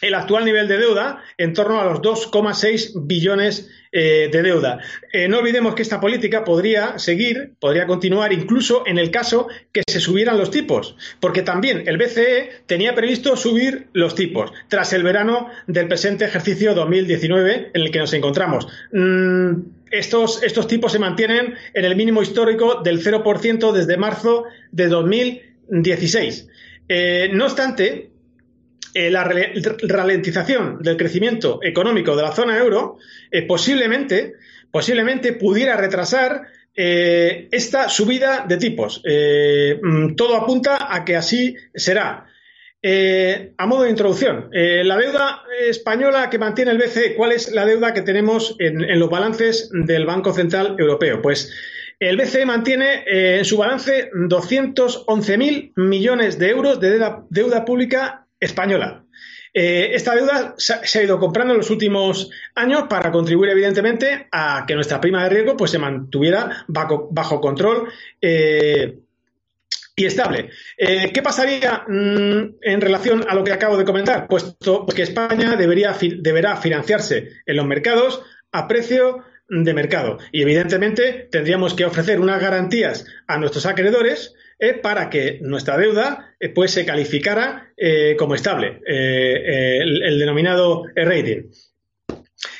el 0.01 0.13
actual 0.13 0.45
nivel 0.45 0.67
de 0.67 0.77
deuda 0.77 1.23
en 1.37 1.53
torno 1.53 1.81
a 1.81 1.85
los 1.85 2.01
2,6 2.01 3.07
billones 3.07 3.69
eh, 3.91 4.29
de 4.31 4.43
deuda. 4.43 4.79
Eh, 5.11 5.27
no 5.27 5.39
olvidemos 5.39 5.73
que 5.73 5.81
esta 5.81 5.99
política 5.99 6.43
podría 6.43 6.99
seguir, 6.99 7.53
podría 7.59 7.87
continuar 7.87 8.31
incluso 8.31 8.83
en 8.85 8.99
el 8.99 9.09
caso 9.09 9.47
que 9.71 9.81
se 9.87 9.99
subieran 9.99 10.37
los 10.37 10.51
tipos, 10.51 10.95
porque 11.19 11.41
también 11.41 11.87
el 11.87 11.97
BCE 11.97 12.63
tenía 12.67 12.93
previsto 12.93 13.35
subir 13.35 13.87
los 13.93 14.13
tipos 14.13 14.51
tras 14.67 14.93
el 14.93 15.03
verano 15.03 15.49
del 15.65 15.87
presente 15.87 16.25
ejercicio 16.25 16.75
2019 16.75 17.71
en 17.73 17.81
el 17.81 17.91
que 17.91 17.99
nos 17.99 18.13
encontramos. 18.13 18.67
Mm, 18.91 19.76
estos, 19.91 20.43
estos 20.43 20.67
tipos 20.67 20.91
se 20.91 20.99
mantienen 20.99 21.55
en 21.73 21.85
el 21.85 21.95
mínimo 21.95 22.21
histórico 22.21 22.81
del 22.81 23.03
0% 23.03 23.71
desde 23.71 23.97
marzo 23.97 24.45
de 24.71 24.87
2016. 24.87 26.47
Eh, 26.89 27.29
no 27.33 27.45
obstante, 27.45 28.11
eh, 28.93 29.11
la 29.11 29.23
ralentización 29.23 30.81
del 30.81 30.97
crecimiento 30.97 31.59
económico 31.61 32.15
de 32.15 32.23
la 32.23 32.31
zona 32.31 32.57
euro 32.57 32.97
eh, 33.29 33.43
posiblemente, 33.43 34.33
posiblemente 34.71 35.33
pudiera 35.33 35.77
retrasar 35.77 36.47
eh, 36.73 37.47
esta 37.51 37.89
subida 37.89 38.45
de 38.47 38.57
tipos. 38.57 39.03
Mm, 39.03 40.15
todo 40.15 40.35
apunta 40.35 40.91
a 40.91 41.05
que 41.05 41.15
así 41.15 41.55
será. 41.75 42.25
A 42.83 43.65
modo 43.65 43.83
de 43.83 43.89
introducción, 43.89 44.49
la 44.51 44.97
deuda 44.97 45.43
española 45.67 46.29
que 46.29 46.39
mantiene 46.39 46.71
el 46.71 46.77
BCE, 46.77 47.15
¿cuál 47.15 47.31
es 47.31 47.51
la 47.51 47.65
deuda 47.65 47.93
que 47.93 48.01
tenemos 48.01 48.55
en, 48.59 48.99
los 48.99 49.09
balances 49.09 49.69
del 49.73 50.05
Banco 50.05 50.33
Central 50.33 50.75
Europeo? 50.77 51.21
Pues 51.21 51.53
el 51.99 52.17
BCE 52.17 52.45
mantiene 52.45 53.03
en 53.05 53.45
su 53.45 53.57
balance 53.57 54.11
211.000 54.11 55.73
millones 55.75 56.37
de 56.37 56.49
euros 56.49 56.79
de 56.79 56.99
deuda 57.29 57.65
pública 57.65 58.27
española. 58.39 59.03
Eh, 59.59 59.95
esta 59.95 60.13
deuda 60.13 60.53
se 60.57 60.99
ha 60.99 61.03
ido 61.03 61.19
comprando 61.19 61.53
en 61.53 61.57
los 61.57 61.71
últimos 61.71 62.29
años 62.53 62.83
para 62.87 63.11
contribuir, 63.11 63.49
evidentemente, 63.49 64.27
a 64.31 64.65
que 64.67 64.75
nuestra 64.75 65.01
prima 65.01 65.23
de 65.23 65.29
riesgo 65.29 65.57
pues, 65.57 65.71
se 65.71 65.79
mantuviera 65.79 66.63
bajo, 66.67 67.41
control 67.41 67.89
eh, 68.21 68.99
y 69.97 70.05
estable. 70.05 70.51
Eh, 70.77 71.11
¿Qué 71.11 71.21
pasaría 71.21 71.83
mm, 71.87 72.55
en 72.61 72.81
relación 72.81 73.25
a 73.27 73.35
lo 73.35 73.43
que 73.43 73.51
acabo 73.51 73.75
de 73.75 73.83
comentar? 73.83 74.27
Puesto 74.27 74.85
que 74.85 75.01
España 75.01 75.57
debería, 75.57 75.93
deberá 76.19 76.55
financiarse 76.55 77.31
en 77.45 77.57
los 77.57 77.65
mercados 77.65 78.21
a 78.53 78.67
precio 78.67 79.25
de 79.49 79.73
mercado. 79.73 80.19
Y 80.31 80.41
evidentemente 80.41 81.27
tendríamos 81.31 81.73
que 81.73 81.85
ofrecer 81.85 82.19
unas 82.19 82.41
garantías 82.41 83.05
a 83.27 83.37
nuestros 83.37 83.65
acreedores 83.65 84.33
para 84.81 85.09
que 85.09 85.39
nuestra 85.41 85.77
deuda 85.77 86.35
eh, 86.39 86.49
pues, 86.49 86.71
se 86.71 86.85
calificara 86.85 87.71
eh, 87.77 88.15
como 88.17 88.35
estable, 88.35 88.81
eh, 88.87 89.79
el, 89.81 90.19
denominado 90.19 90.85
rating. 90.95 91.43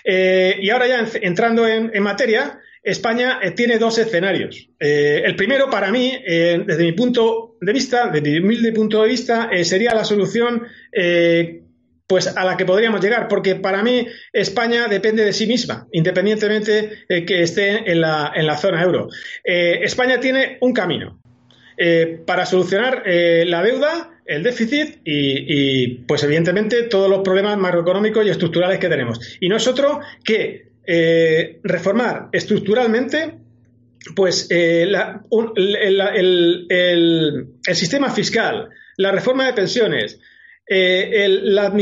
y 0.06 0.69
ahora 0.69 0.88
ya 0.88 1.08
entrando 1.21 1.67
en, 1.67 2.04
materia, 2.04 2.60
España 2.89 3.39
tiene 3.56 3.78
dos 3.78 3.97
escenarios. 3.97 4.69
el 4.80 5.36
primero, 5.36 5.69
para 5.69 5.91
mí, 5.91 6.13
desde 6.26 6.84
mi 6.84 6.93
punto 6.93 7.58
de 7.60 7.73
vista, 7.73 8.10
desde 8.10 8.32
mi 8.32 8.39
humilde 8.39 8.71
punto 8.71 9.02
de 9.02 9.10
vista, 9.10 9.50
sería 9.63 9.93
la 9.93 10.04
solución 10.04 10.63
pues 12.08 12.28
a 12.28 12.45
la 12.45 12.56
que 12.56 12.65
podríamos 12.65 13.02
llegar, 13.02 13.28
porque 13.28 13.56
para 13.56 13.84
mí 13.84 14.08
España 14.32 14.88
depende 14.88 15.26
de 15.26 15.34
sí 15.34 15.45
misma, 15.45 15.88
independientemente 15.91 17.06
de 17.10 17.26
que 17.26 17.43
esté 17.43 17.91
en 17.91 18.00
la, 18.02 18.32
en 18.34 18.47
la 18.47 18.58
zona 18.58 18.82
euro. 18.84 19.10
España 19.43 20.19
tiene 20.19 20.58
un 20.62 20.71
camino, 20.73 21.19
eh, 21.80 22.21
para 22.26 22.47
solucionar 22.47 23.04
eh, 23.06 23.45
la 23.45 23.62
deuda, 23.62 24.19
el 24.26 24.41
déficit 24.41 25.00
y, 25.06 26.00
pues 26.08 26.23
evidentemente, 26.23 26.84
todos 26.84 27.08
los 27.08 27.21
problemas 27.21 27.56
macroeconómicos 27.58 28.26
y 28.26 28.30
estructurales 28.30 28.80
que 28.80 28.89
tenemos. 28.89 29.38
Y 29.39 29.47
no 29.47 29.58
es 29.58 29.67
otro 29.67 30.02
que 30.23 30.66
eh, 30.88 31.60
reformar 31.63 32.30
estructuralmente 32.32 33.36
pues 34.15 34.47
el, 34.50 34.95
sistema 37.73 38.10
fiscal, 38.10 38.69
la 38.95 39.12
reforma 39.12 39.45
de 39.45 39.54
pensiones, 39.54 40.19
la, 40.69 41.73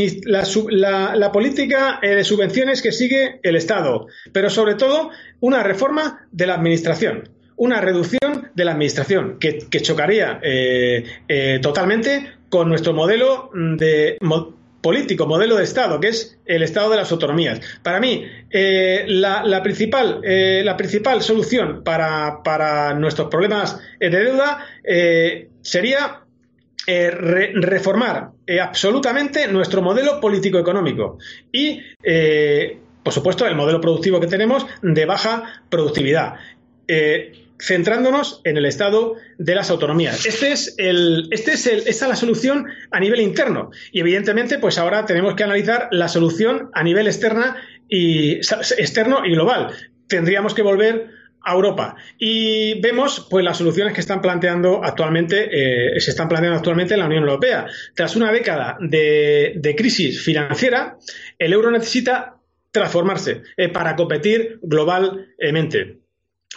la, 1.15 1.31
política 1.31 1.99
de 2.01 2.23
subvenciones 2.23 2.81
que 2.81 2.91
sigue 2.91 3.39
el 3.43 3.55
Estado, 3.55 4.07
pero 4.33 4.49
sobre 4.49 4.73
todo 4.73 5.11
una 5.39 5.61
reforma 5.61 6.27
de 6.31 6.47
la 6.47 6.55
Administración 6.55 7.29
una 7.57 7.81
reducción 7.81 8.49
de 8.53 8.65
la 8.65 8.71
administración 8.71 9.37
que, 9.39 9.67
chocaría 9.81 10.39
eh, 10.43 11.03
eh, 11.27 11.59
totalmente 11.61 12.33
con 12.49 12.69
nuestro 12.69 12.93
modelo 12.93 13.49
de 13.53 14.17
político, 14.85 15.25
modelo 15.25 15.55
de 15.55 15.63
Estado, 15.63 15.99
que 15.99 16.09
es 16.09 16.37
el 16.45 16.61
Estado 16.61 16.91
de 16.91 16.97
las 16.97 17.11
autonomías. 17.11 17.59
Para 17.81 17.99
mí, 17.99 18.23
eh, 18.51 19.03
la, 19.07 19.63
principal, 19.63 20.21
la 20.21 20.77
principal 20.77 21.23
solución 21.23 21.81
para, 21.83 22.93
nuestros 22.93 23.29
problemas 23.29 23.79
de 23.99 24.09
deuda 24.11 24.63
sería 25.63 26.21
reformar 26.85 28.29
absolutamente 28.61 29.47
nuestro 29.47 29.81
modelo 29.81 30.21
político-económico 30.21 31.17
y, 31.51 31.81
por 33.01 33.11
supuesto, 33.11 33.47
el 33.47 33.55
modelo 33.55 33.81
productivo 33.81 34.19
que 34.19 34.27
tenemos 34.27 34.67
de 34.83 35.05
baja 35.07 35.63
productividad 35.67 36.35
centrándonos 37.65 38.41
en 38.43 38.57
el 38.57 38.65
estado 38.65 39.15
de 39.37 39.55
las 39.55 39.71
autonomías. 39.71 40.25
Este 40.25 40.51
es 40.51 40.75
este 40.77 41.53
es 41.53 41.65
esta 41.65 41.89
es 41.89 42.09
la 42.09 42.15
solución 42.15 42.67
a 42.91 42.99
nivel 42.99 43.19
interno. 43.21 43.71
Y 43.91 44.01
evidentemente, 44.01 44.59
pues 44.59 44.77
ahora 44.77 45.05
tenemos 45.05 45.35
que 45.35 45.43
analizar 45.43 45.87
la 45.91 46.07
solución 46.07 46.69
a 46.73 46.83
nivel 46.83 47.07
externa 47.07 47.57
y, 47.89 48.33
externo 48.35 49.25
y 49.25 49.31
global. 49.31 49.71
Tendríamos 50.07 50.53
que 50.53 50.61
volver 50.61 51.09
a 51.41 51.53
Europa. 51.53 51.95
Y 52.19 52.79
vemos 52.81 53.27
pues 53.29 53.43
las 53.43 53.57
soluciones 53.57 53.93
que 53.93 54.01
están 54.01 54.21
planteando 54.21 54.83
actualmente, 54.83 55.49
eh, 55.95 55.99
se 55.99 56.11
están 56.11 56.27
planteando 56.27 56.57
actualmente 56.57 56.93
en 56.93 56.99
la 56.99 57.07
Unión 57.07 57.23
Europea. 57.23 57.65
Tras 57.95 58.15
una 58.15 58.31
década 58.31 58.77
de, 58.79 59.75
crisis 59.75 60.21
financiera, 60.23 60.97
el 61.39 61.53
euro 61.53 61.71
necesita 61.71 62.37
transformarse 62.71 63.41
eh, 63.57 63.69
para 63.69 63.95
competir 63.95 64.59
globalmente. 64.61 66.04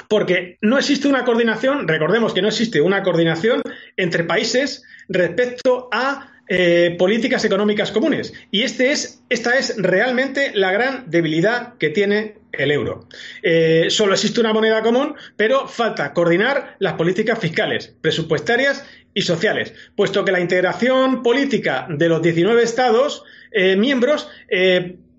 Porque 0.07 0.59
no 0.61 0.79
existe 0.79 1.09
una 1.09 1.25
coordinación, 1.25 1.89
recordemos 1.89 2.33
que 2.33 2.43
no 2.43 2.49
existe 2.49 2.81
una 2.81 3.03
coordinación 3.03 3.63
entre 3.97 4.25
países 4.25 4.85
respecto 5.09 5.89
a 5.93 6.33
eh, 6.51 6.97
políticas 6.99 7.45
económicas 7.45 7.93
comunes. 7.93 8.33
Y 8.51 8.63
este 8.63 8.91
es, 8.91 9.23
esta 9.29 9.59
es 9.59 9.75
realmente 9.77 10.53
la 10.55 10.73
gran 10.73 11.11
debilidad 11.11 11.75
que 11.77 11.91
tiene 11.91 12.37
el 12.53 12.71
euro. 12.71 13.07
Eh, 13.43 13.89
solo 13.91 14.15
existe 14.15 14.41
una 14.41 14.55
moneda 14.55 14.83
común, 14.83 15.15
pero 15.37 15.69
falta 15.69 16.15
coordinar 16.15 16.77
las 16.79 16.95
políticas 16.95 17.39
fiscales, 17.39 17.95
presupuestarias 18.01 18.83
y 19.13 19.21
sociales, 19.23 19.75
puesto 19.95 20.25
que 20.25 20.33
la 20.33 20.41
integración 20.41 21.23
política 21.23 21.87
de 21.91 22.09
los 22.09 22.23
19 22.23 22.63
Estados 22.63 23.25
eh, 23.53 23.77
miembros 23.77 24.31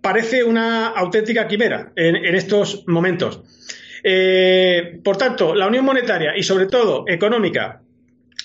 parece 0.02 0.44
una 0.44 0.88
auténtica 0.88 1.48
quimera 1.48 1.92
en 1.96 2.34
estos 2.34 2.88
momentos. 2.88 3.44
Eh, 4.04 5.00
por 5.04 5.18
tanto, 5.18 5.56
la 5.56 5.68
unión 5.68 5.86
monetaria 5.86 6.36
y 6.36 6.44
sobre 6.44 6.68
todo 6.68 7.06
económica 7.08 7.82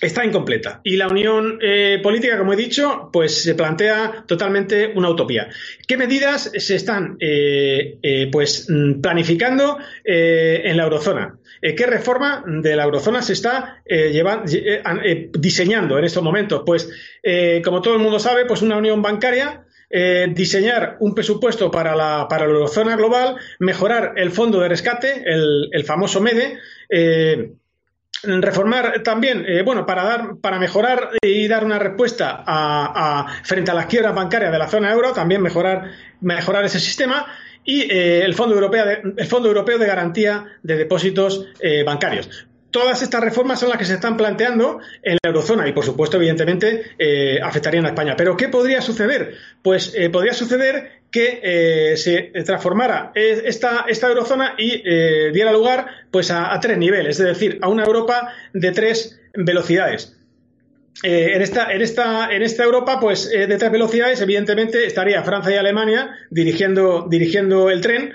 está 0.00 0.24
incompleta. 0.24 0.80
Y 0.84 0.96
la 0.96 1.08
unión 1.08 1.58
eh, 1.62 2.00
política, 2.02 2.36
como 2.36 2.52
he 2.52 2.56
dicho, 2.56 3.08
pues 3.12 3.42
se 3.42 3.54
plantea 3.54 4.24
totalmente 4.26 4.92
una 4.94 5.08
utopía. 5.08 5.48
¿Qué 5.86 5.96
medidas 5.96 6.50
se 6.56 6.74
están 6.74 7.16
eh, 7.20 8.28
pues 8.30 8.66
planificando 9.00 9.78
en 10.04 10.76
la 10.76 10.84
eurozona? 10.84 11.38
¿Qué 11.62 11.86
reforma 11.86 12.44
de 12.46 12.76
la 12.76 12.84
eurozona 12.84 13.22
se 13.22 13.32
está 13.32 13.82
diseñando 15.32 15.98
en 15.98 16.04
estos 16.04 16.22
momentos? 16.22 16.62
Pues, 16.66 16.90
como 17.64 17.80
todo 17.80 17.94
el 17.94 18.00
mundo 18.00 18.18
sabe, 18.18 18.44
pues 18.44 18.60
una 18.60 18.76
unión 18.76 19.00
bancaria 19.00 19.64
eh, 19.90 20.27
diseñar 20.31 20.97
un 21.01 21.14
presupuesto 21.14 21.70
para 21.70 21.94
la, 21.94 22.27
para 22.29 22.47
la 22.47 22.53
eurozona 22.53 22.97
global, 22.97 23.37
mejorar 23.59 24.14
el 24.16 24.31
fondo 24.31 24.61
de 24.61 24.68
rescate, 24.68 25.23
el, 25.25 25.85
famoso 25.85 26.20
MEDE, 26.20 26.59
eh, 26.88 27.53
reformar 28.23 29.03
también, 29.03 29.44
eh, 29.47 29.62
bueno, 29.62 29.85
para 29.85 30.05
dar, 30.05 30.37
para 30.40 30.59
mejorar 30.59 31.11
y 31.23 31.47
dar 31.47 31.64
una 31.64 31.79
respuesta 31.79 32.42
a, 32.47 33.27
frente 33.44 33.70
a 33.70 33.75
las 33.75 33.87
quiebras 33.87 34.14
bancarias 34.14 34.53
de 34.53 34.59
la 34.59 34.68
zona 34.68 34.92
euro, 34.92 35.12
también 35.12 35.42
mejorar, 35.42 35.90
mejorar 36.20 36.64
ese 36.64 36.81
sistema 36.81 37.27
y 37.64 37.90
el 37.90 38.35
Fondo 38.35 38.55
Europeo 38.55 38.85
de, 38.85 39.03
el 39.16 39.27
Fondo 39.27 39.49
Europeo 39.49 39.79
de 39.79 39.87
Garantía 39.87 40.44
de 40.62 40.77
Depósitos 40.77 41.47
Bancarios 41.87 42.47
todas 42.74 43.02
estas 43.02 43.22
reformas 43.22 43.60
son 43.60 43.68
las 43.68 43.78
que 43.78 43.84
se 43.84 43.94
están 43.94 44.16
planteando 44.16 44.80
en 45.00 45.16
la 45.22 45.28
eurozona 45.28 45.68
y, 45.68 45.72
por 45.72 45.84
supuesto, 45.84 46.16
evidentemente, 46.16 46.82
eh, 46.98 47.38
afectarían 47.40 47.87
a 47.87 47.90
España. 47.90 48.16
Pero, 48.16 48.37
¿qué 48.37 48.48
podría 48.48 48.82
suceder? 48.82 49.37
Pues 49.62 49.94
eh, 49.94 50.10
podría 50.10 50.34
suceder 50.34 51.04
que 51.08 51.94
se 51.96 52.32
transformara 52.44 53.12
esta, 53.14 53.87
eurozona 54.08 54.56
y 54.58 54.82
diera 55.30 55.52
lugar 55.52 55.87
pues 56.10 56.32
a, 56.32 56.58
tres 56.60 56.76
niveles, 56.76 57.20
es 57.20 57.26
decir, 57.26 57.60
a 57.62 57.68
una 57.68 57.84
Europa 57.84 58.32
de 58.52 58.72
tres 58.72 59.20
velocidades. 59.32 60.16
en, 61.04 61.40
esta, 61.40 62.28
Europa, 62.64 62.98
pues 62.98 63.30
de 63.30 63.56
tres 63.56 63.70
velocidades, 63.70 64.20
evidentemente 64.20 64.84
estaría 64.84 65.22
Francia 65.22 65.54
y 65.54 65.58
Alemania 65.58 66.16
dirigiendo 66.30 67.70
el 67.70 67.80
tren. 67.80 68.12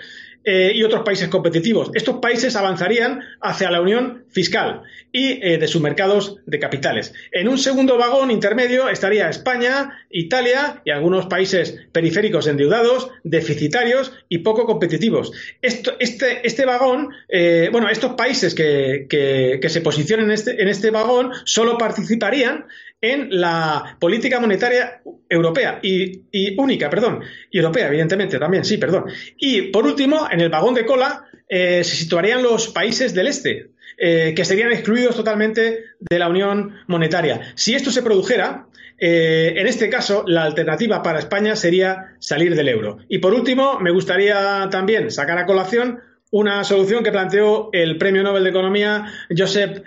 Eh, 0.52 0.72
y 0.74 0.82
otros 0.82 1.04
países 1.04 1.28
competitivos. 1.28 1.92
Estos 1.94 2.16
países 2.16 2.56
avanzarían 2.56 3.20
hacia 3.40 3.70
la 3.70 3.82
unión 3.82 4.24
fiscal 4.30 4.82
y 5.12 5.40
eh, 5.46 5.60
de 5.60 5.68
sus 5.68 5.80
mercados 5.80 6.38
de 6.48 6.58
capitales. 6.58 7.14
En 7.32 7.48
un 7.48 7.60
segundo 7.60 8.00
vagón 8.00 8.32
intermedio 8.32 8.90
estaría 8.90 9.30
España, 9.30 10.06
Italia 10.10 10.82
y 10.84 10.90
algunos 10.90 11.28
países 11.28 11.78
periféricos 11.92 12.48
endeudados, 12.48 13.12
deficitarios 13.24 14.12
y 14.28 14.40
poco 14.40 14.66
competitivos. 14.66 15.32
este, 15.62 16.42
este, 16.44 16.66
vagón, 16.66 17.10
eh, 17.28 17.70
bueno, 17.72 17.88
estos 17.88 18.16
países 18.16 18.56
que, 18.56 19.06
que, 19.08 19.70
se 19.70 19.82
posicionen 19.82 20.26
en 20.26 20.32
este, 20.32 20.60
en 20.60 20.68
este 20.68 20.90
vagón 20.90 21.32
solo 21.46 21.78
participarían 21.78 22.66
en 23.02 23.28
la 23.40 23.98
política 24.00 24.40
monetaria 24.40 25.02
europea 25.30 25.80
y, 25.82 26.22
única, 26.58 26.90
perdón, 26.90 27.22
y 27.52 27.58
europea, 27.58 27.88
evidentemente 27.88 28.38
también, 28.40 28.66
sí, 28.66 28.78
perdón. 28.78 29.06
Y 29.38 29.64
por 29.64 29.86
último, 29.86 30.28
en 30.30 30.42
el 30.42 30.50
vagón 30.50 30.74
de 30.74 30.86
cola 30.86 31.26
eh, 31.48 31.84
se 31.84 31.96
situarían 31.96 32.44
los 32.44 32.68
países 32.68 33.14
del 33.14 33.28
este, 33.28 33.72
eh, 33.98 34.34
que 34.36 34.46
serían 34.46 34.72
excluidos 34.72 35.16
totalmente 35.16 35.86
de 36.00 36.20
la 36.20 36.30
Unión 36.30 36.76
Monetaria. 36.88 37.54
Si 37.56 37.74
esto 37.74 37.92
se 37.92 38.02
produjera, 38.02 38.68
eh, 38.98 39.54
en 39.56 39.68
este 39.68 39.90
caso, 39.90 40.24
la 40.28 40.44
alternativa 40.44 41.02
para 41.02 41.20
España 41.20 41.56
sería 41.56 42.16
salir 42.20 42.56
del 42.56 42.68
euro. 42.68 42.98
Y 43.08 43.20
por 43.20 43.34
último, 43.34 43.80
me 43.80 43.92
gustaría 43.92 44.68
también 44.70 45.10
sacar 45.12 45.38
a 45.38 45.46
colación 45.46 46.00
una 46.32 46.64
solución 46.64 47.04
que 47.04 47.12
planteó 47.12 47.70
el 47.72 47.98
Premio 47.98 48.22
Nobel 48.22 48.44
de 48.44 48.50
Economía 48.52 49.06
Joseph 49.36 49.82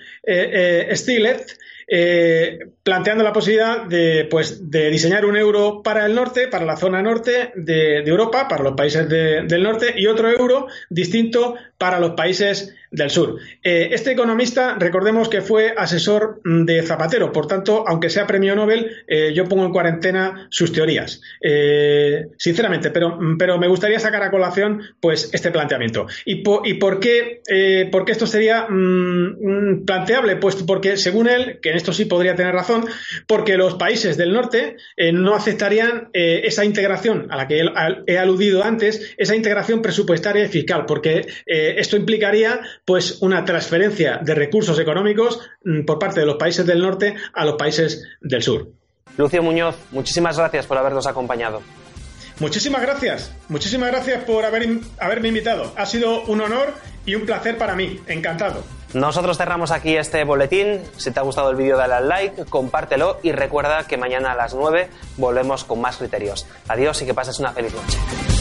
Stiglitz, 0.92 1.56
eh, 1.86 2.58
planteando 2.82 3.24
la 3.24 3.32
posibilidad 3.32 3.84
de, 3.84 4.26
pues, 4.30 4.70
de 4.70 4.90
diseñar 4.90 5.24
un 5.24 5.36
euro 5.36 5.82
para 5.82 6.06
el 6.06 6.14
norte, 6.14 6.48
para 6.48 6.64
la 6.64 6.76
zona 6.76 7.02
norte 7.02 7.52
de, 7.54 7.98
Europa, 7.98 8.48
para 8.48 8.62
los 8.62 8.74
países 8.74 9.08
del 9.08 9.62
norte, 9.62 9.94
y 9.96 10.06
otro 10.06 10.28
euro 10.28 10.66
distinto 10.90 11.54
para 11.78 11.98
los 11.98 12.12
países 12.12 12.74
del 12.90 13.10
sur. 13.10 13.38
Eh, 13.62 13.88
este 13.92 14.12
economista, 14.12 14.76
recordemos 14.78 15.28
que 15.28 15.40
fue 15.40 15.72
asesor 15.76 16.40
mm, 16.44 16.64
de 16.64 16.82
Zapatero, 16.82 17.32
por 17.32 17.46
tanto, 17.46 17.84
aunque 17.88 18.10
sea 18.10 18.26
premio 18.26 18.54
Nobel, 18.54 18.90
eh, 19.06 19.32
yo 19.34 19.46
pongo 19.46 19.64
en 19.64 19.72
cuarentena 19.72 20.46
sus 20.50 20.72
teorías, 20.72 21.20
sinceramente, 22.36 22.90
pero, 22.90 23.16
mm, 23.18 23.38
pero 23.38 23.58
me 23.58 23.68
gustaría 23.68 23.98
sacar 23.98 24.22
a 24.22 24.30
colación 24.30 24.82
pues 25.00 25.30
este 25.32 25.50
planteamiento. 25.50 26.06
¿Y, 26.24 26.42
y 26.64 26.74
por, 26.74 27.00
qué, 27.00 27.40
por, 27.90 28.04
qué, 28.04 28.12
esto 28.12 28.26
sería 28.26 28.66
mm, 28.68 29.84
planteable? 29.86 30.36
Pues 30.36 30.56
porque, 30.56 30.96
según 30.96 31.28
él, 31.28 31.58
que 31.62 31.71
en 31.72 31.76
esto 31.76 31.92
sí 31.92 32.04
podría 32.04 32.34
tener 32.34 32.54
razón, 32.54 32.84
porque 33.26 33.56
los 33.56 33.74
países 33.74 34.16
del 34.16 34.32
norte 34.32 34.76
no 35.12 35.34
aceptarían 35.34 36.10
esa 36.12 36.64
integración 36.64 37.28
a 37.30 37.36
la 37.36 37.48
que 37.48 37.64
he 38.06 38.18
aludido 38.18 38.62
antes, 38.62 39.14
esa 39.16 39.34
integración 39.34 39.82
presupuestaria 39.82 40.44
y 40.44 40.48
fiscal, 40.48 40.84
porque 40.86 41.26
esto 41.46 41.96
implicaría 41.96 42.60
pues 42.84 43.18
una 43.22 43.44
transferencia 43.44 44.20
de 44.22 44.34
recursos 44.34 44.78
económicos 44.78 45.40
mm, 45.64 45.84
por 45.84 45.98
parte 45.98 46.20
de 46.20 46.26
los 46.26 46.36
países 46.36 46.66
del 46.66 46.80
norte 46.80 47.14
a 47.32 47.44
los 47.44 47.54
países 47.56 48.02
del 48.20 48.42
sur. 48.42 48.68
Lucio 49.16 49.42
Muñoz, 49.42 49.76
muchísimas 49.90 50.38
gracias 50.38 50.66
por 50.66 50.78
habernos 50.78 51.06
acompañado. 51.06 51.62
Muchísimas 52.38 52.82
gracias, 52.82 53.32
muchísimas 53.48 53.90
gracias 53.90 54.24
por 54.24 54.44
haber, 54.44 54.66
haberme 54.98 55.28
invitado. 55.28 55.72
Ha 55.76 55.86
sido 55.86 56.22
un 56.24 56.40
honor 56.40 56.74
y 57.04 57.14
un 57.14 57.26
placer 57.26 57.58
para 57.58 57.76
mí. 57.76 58.00
Encantado. 58.06 58.64
Nosotros 58.94 59.38
cerramos 59.38 59.70
aquí 59.70 59.96
este 59.96 60.22
boletín. 60.24 60.82
Si 60.96 61.10
te 61.10 61.20
ha 61.20 61.22
gustado 61.22 61.50
el 61.50 61.56
vídeo, 61.56 61.76
dale 61.76 61.94
al 61.94 62.08
like, 62.08 62.44
compártelo 62.44 63.18
y 63.22 63.32
recuerda 63.32 63.86
que 63.86 63.96
mañana 63.96 64.32
a 64.32 64.34
las 64.34 64.54
9 64.54 64.90
volvemos 65.16 65.64
con 65.64 65.80
más 65.80 65.96
criterios. 65.96 66.46
Adiós 66.68 67.00
y 67.02 67.06
que 67.06 67.14
pases 67.14 67.38
una 67.38 67.52
feliz 67.52 67.72
noche. 67.74 68.31